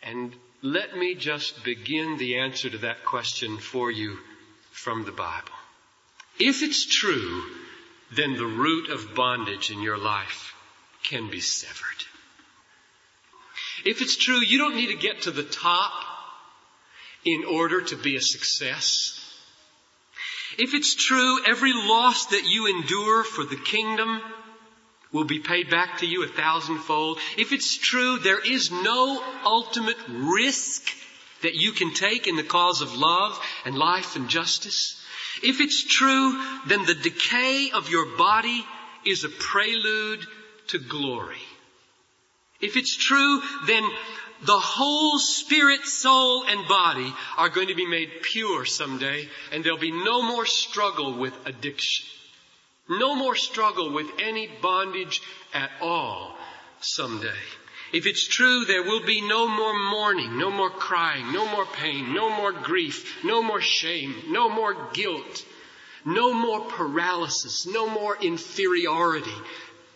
And 0.06 0.32
let 0.62 0.96
me 0.96 1.16
just 1.16 1.64
begin 1.64 2.16
the 2.16 2.38
answer 2.38 2.70
to 2.70 2.78
that 2.78 3.04
question 3.04 3.58
for 3.58 3.90
you 3.90 4.18
from 4.70 5.04
the 5.04 5.12
Bible. 5.12 5.52
If 6.38 6.62
it's 6.62 6.86
true, 6.86 7.42
then 8.14 8.36
the 8.36 8.46
root 8.46 8.90
of 8.90 9.14
bondage 9.16 9.70
in 9.70 9.82
your 9.82 9.98
life 9.98 10.54
can 11.02 11.28
be 11.28 11.40
severed. 11.40 12.04
If 13.84 14.00
it's 14.00 14.16
true, 14.16 14.40
you 14.40 14.58
don't 14.58 14.76
need 14.76 14.88
to 14.88 14.96
get 14.96 15.22
to 15.22 15.32
the 15.32 15.42
top 15.42 15.92
in 17.24 17.44
order 17.44 17.80
to 17.82 17.96
be 17.96 18.16
a 18.16 18.20
success. 18.20 19.12
If 20.56 20.72
it's 20.74 20.94
true, 20.94 21.44
every 21.44 21.72
loss 21.72 22.26
that 22.26 22.44
you 22.46 22.66
endure 22.66 23.24
for 23.24 23.44
the 23.44 23.56
kingdom 23.56 24.22
will 25.12 25.24
be 25.24 25.38
paid 25.38 25.70
back 25.70 25.98
to 25.98 26.06
you 26.06 26.24
a 26.24 26.28
thousandfold. 26.28 27.18
If 27.36 27.52
it's 27.52 27.76
true, 27.76 28.18
there 28.18 28.40
is 28.40 28.70
no 28.70 29.22
ultimate 29.44 29.96
risk 30.08 30.82
that 31.42 31.54
you 31.54 31.72
can 31.72 31.94
take 31.94 32.26
in 32.26 32.36
the 32.36 32.42
cause 32.42 32.80
of 32.80 32.94
love 32.94 33.38
and 33.64 33.76
life 33.76 34.16
and 34.16 34.28
justice. 34.28 35.00
If 35.42 35.60
it's 35.60 35.84
true, 35.84 36.42
then 36.66 36.84
the 36.86 36.94
decay 36.94 37.70
of 37.72 37.90
your 37.90 38.16
body 38.16 38.64
is 39.04 39.24
a 39.24 39.28
prelude 39.28 40.26
to 40.68 40.78
glory. 40.78 41.36
If 42.60 42.76
it's 42.76 42.96
true, 42.96 43.42
then 43.66 43.84
the 44.42 44.58
whole 44.58 45.18
spirit, 45.18 45.84
soul, 45.84 46.44
and 46.44 46.68
body 46.68 47.12
are 47.36 47.48
going 47.48 47.68
to 47.68 47.74
be 47.74 47.86
made 47.86 48.22
pure 48.22 48.64
someday, 48.64 49.28
and 49.52 49.62
there'll 49.62 49.78
be 49.78 49.92
no 49.92 50.22
more 50.22 50.46
struggle 50.46 51.18
with 51.18 51.34
addiction. 51.46 52.06
No 52.88 53.14
more 53.14 53.34
struggle 53.34 53.92
with 53.92 54.06
any 54.18 54.48
bondage 54.62 55.20
at 55.52 55.70
all 55.80 56.36
someday. 56.80 57.42
If 57.92 58.06
it's 58.06 58.26
true, 58.26 58.64
there 58.64 58.82
will 58.82 59.04
be 59.04 59.20
no 59.20 59.48
more 59.48 59.76
mourning, 59.90 60.38
no 60.38 60.50
more 60.50 60.70
crying, 60.70 61.32
no 61.32 61.46
more 61.46 61.66
pain, 61.66 62.12
no 62.14 62.28
more 62.30 62.52
grief, 62.52 63.24
no 63.24 63.42
more 63.42 63.60
shame, 63.60 64.14
no 64.28 64.48
more 64.48 64.90
guilt, 64.92 65.44
no 66.04 66.32
more 66.32 66.60
paralysis, 66.60 67.66
no 67.66 67.88
more 67.88 68.16
inferiority. 68.20 69.34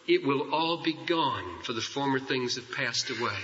It 0.07 0.24
will 0.24 0.53
all 0.53 0.83
be 0.83 0.92
gone, 0.92 1.62
for 1.62 1.72
the 1.72 1.81
former 1.81 2.18
things 2.18 2.57
have 2.57 2.70
passed 2.72 3.11
away. 3.11 3.38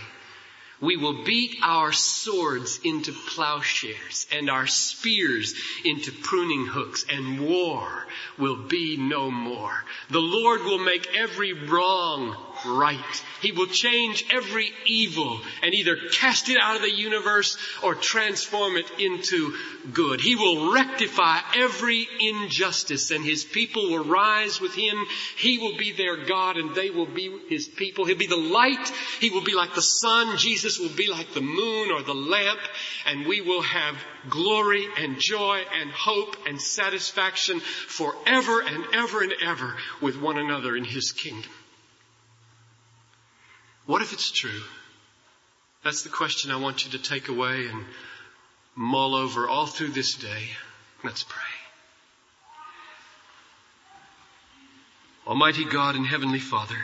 We 0.81 0.97
will 0.97 1.25
beat 1.25 1.57
our 1.62 1.93
swords 1.93 2.81
into 2.85 3.12
plowshares 3.12 4.27
and 4.31 4.51
our 4.51 4.67
spears 4.67 5.55
into 5.85 6.12
pruning 6.12 6.67
hooks 6.67 7.05
and 7.09 7.41
war 7.41 8.07
will 8.39 8.57
be 8.69 8.97
no 8.99 9.31
more. 9.31 9.85
The 10.11 10.21
Lord 10.21 10.65
will 10.65 10.79
make 10.79 11.15
every 11.15 11.53
wrong 11.55 12.37
right. 12.66 13.24
He 13.40 13.52
will 13.52 13.66
change 13.66 14.24
every 14.31 14.70
evil 14.87 15.40
and 15.62 15.74
either 15.74 15.96
cast 16.12 16.48
it 16.48 16.59
out 16.61 16.76
of 16.76 16.83
the 16.83 16.90
universe 16.90 17.57
or 17.83 17.94
transform 17.94 18.76
it 18.76 18.90
into 18.98 19.55
good. 19.92 20.20
He 20.20 20.35
will 20.35 20.72
rectify 20.72 21.40
every 21.55 22.09
injustice 22.20 23.11
and 23.11 23.24
his 23.24 23.44
people 23.44 23.90
will 23.90 24.05
rise 24.05 24.61
with 24.61 24.74
him. 24.74 25.05
He 25.37 25.59
will 25.59 25.76
be 25.76 25.92
their 25.92 26.24
God 26.24 26.57
and 26.57 26.74
they 26.74 26.90
will 26.90 27.07
be 27.07 27.38
his 27.48 27.68
people. 27.68 28.05
He'll 28.05 28.16
be 28.16 28.26
the 28.26 28.37
light. 28.37 28.88
He 29.20 29.31
will 29.31 29.44
be 29.44 29.55
like 29.55 29.74
the 29.74 29.83
sun. 29.83 30.38
Jesus 30.38 30.79
will 30.79 30.94
be 30.94 31.09
like 31.09 31.33
the 31.35 31.40
moon 31.40 31.90
or 31.90 32.02
the 32.02 32.14
lamp 32.14 32.61
and 33.07 33.26
we 33.26 33.40
will 33.40 33.62
have 33.62 33.96
glory 34.29 34.87
and 34.98 35.18
joy 35.18 35.62
and 35.81 35.90
hope 35.90 36.37
and 36.46 36.61
satisfaction 36.61 37.61
forever 37.61 38.61
and 38.61 38.85
ever 38.94 39.22
and 39.22 39.35
ever 39.42 39.76
with 40.00 40.16
one 40.16 40.38
another 40.38 40.76
in 40.76 40.85
his 40.85 41.12
kingdom. 41.12 41.50
What 43.87 44.03
if 44.03 44.12
it's 44.12 44.33
true? 44.33 44.62
That's 45.85 46.03
the 46.03 46.09
question 46.09 46.51
I 46.51 46.57
want 46.57 46.85
you 46.85 46.99
to 46.99 46.99
take 46.99 47.29
away 47.29 47.66
and 47.66 47.85
mull 48.75 49.14
over 49.14 49.49
all 49.49 49.66
through 49.66 49.90
this 49.90 50.14
day. 50.14 50.49
Let's 51.05 51.22
pray. 51.22 51.42
Almighty 55.27 55.64
God 55.64 55.94
and 55.94 56.07
Heavenly 56.07 56.40
Father, 56.40 56.79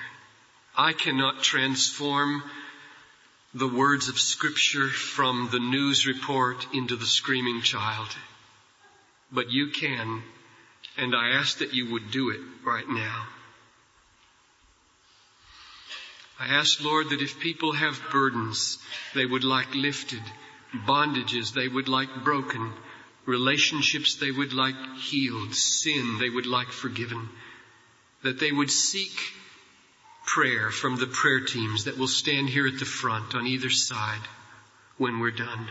I 0.76 0.92
cannot 0.92 1.42
transform 1.42 2.42
the 3.54 3.68
words 3.68 4.08
of 4.08 4.18
scripture 4.18 4.88
from 4.88 5.48
the 5.50 5.60
news 5.60 6.06
report 6.06 6.66
into 6.72 6.96
the 6.96 7.06
screaming 7.06 7.62
child, 7.62 8.08
but 9.30 9.50
you 9.50 9.68
can, 9.68 10.22
and 10.96 11.14
I 11.14 11.30
ask 11.30 11.58
that 11.58 11.74
you 11.74 11.92
would 11.92 12.10
do 12.10 12.30
it 12.30 12.40
right 12.64 12.88
now. 12.88 13.26
I 16.42 16.46
ask, 16.46 16.82
Lord, 16.82 17.10
that 17.10 17.22
if 17.22 17.38
people 17.38 17.70
have 17.72 18.02
burdens 18.10 18.78
they 19.14 19.24
would 19.24 19.44
like 19.44 19.76
lifted, 19.76 20.22
bondages 20.74 21.54
they 21.54 21.68
would 21.68 21.86
like 21.86 22.24
broken, 22.24 22.72
relationships 23.26 24.16
they 24.16 24.32
would 24.32 24.52
like 24.52 24.74
healed, 24.96 25.54
sin 25.54 26.18
they 26.18 26.28
would 26.28 26.46
like 26.46 26.72
forgiven, 26.72 27.28
that 28.24 28.40
they 28.40 28.50
would 28.50 28.72
seek 28.72 29.12
prayer 30.26 30.72
from 30.72 30.96
the 30.96 31.06
prayer 31.06 31.44
teams 31.44 31.84
that 31.84 31.96
will 31.96 32.08
stand 32.08 32.48
here 32.48 32.66
at 32.66 32.80
the 32.80 32.84
front 32.84 33.36
on 33.36 33.46
either 33.46 33.70
side 33.70 34.26
when 34.98 35.20
we're 35.20 35.30
done. 35.30 35.68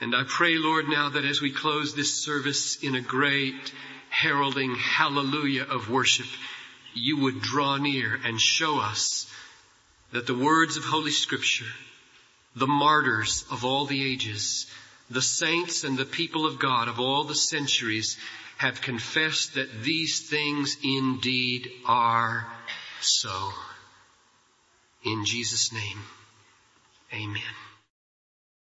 And 0.00 0.16
I 0.16 0.24
pray, 0.26 0.56
Lord, 0.56 0.88
now 0.88 1.10
that 1.10 1.24
as 1.24 1.40
we 1.40 1.52
close 1.52 1.94
this 1.94 2.24
service 2.24 2.82
in 2.82 2.96
a 2.96 3.00
great 3.00 3.72
heralding 4.10 4.74
hallelujah 4.74 5.62
of 5.62 5.88
worship, 5.88 6.26
you 6.98 7.18
would 7.18 7.40
draw 7.40 7.76
near 7.76 8.18
and 8.24 8.40
show 8.40 8.78
us 8.78 9.30
that 10.12 10.26
the 10.26 10.36
words 10.36 10.76
of 10.76 10.84
Holy 10.84 11.10
Scripture, 11.10 11.72
the 12.56 12.66
martyrs 12.66 13.44
of 13.50 13.64
all 13.64 13.86
the 13.86 14.12
ages, 14.12 14.66
the 15.10 15.22
saints 15.22 15.84
and 15.84 15.96
the 15.96 16.04
people 16.04 16.46
of 16.46 16.58
God 16.58 16.88
of 16.88 17.00
all 17.00 17.24
the 17.24 17.34
centuries 17.34 18.16
have 18.56 18.80
confessed 18.80 19.54
that 19.54 19.82
these 19.82 20.28
things 20.28 20.76
indeed 20.82 21.70
are 21.86 22.46
so. 23.00 23.50
In 25.04 25.24
Jesus' 25.24 25.72
name, 25.72 26.00
amen. 27.12 27.67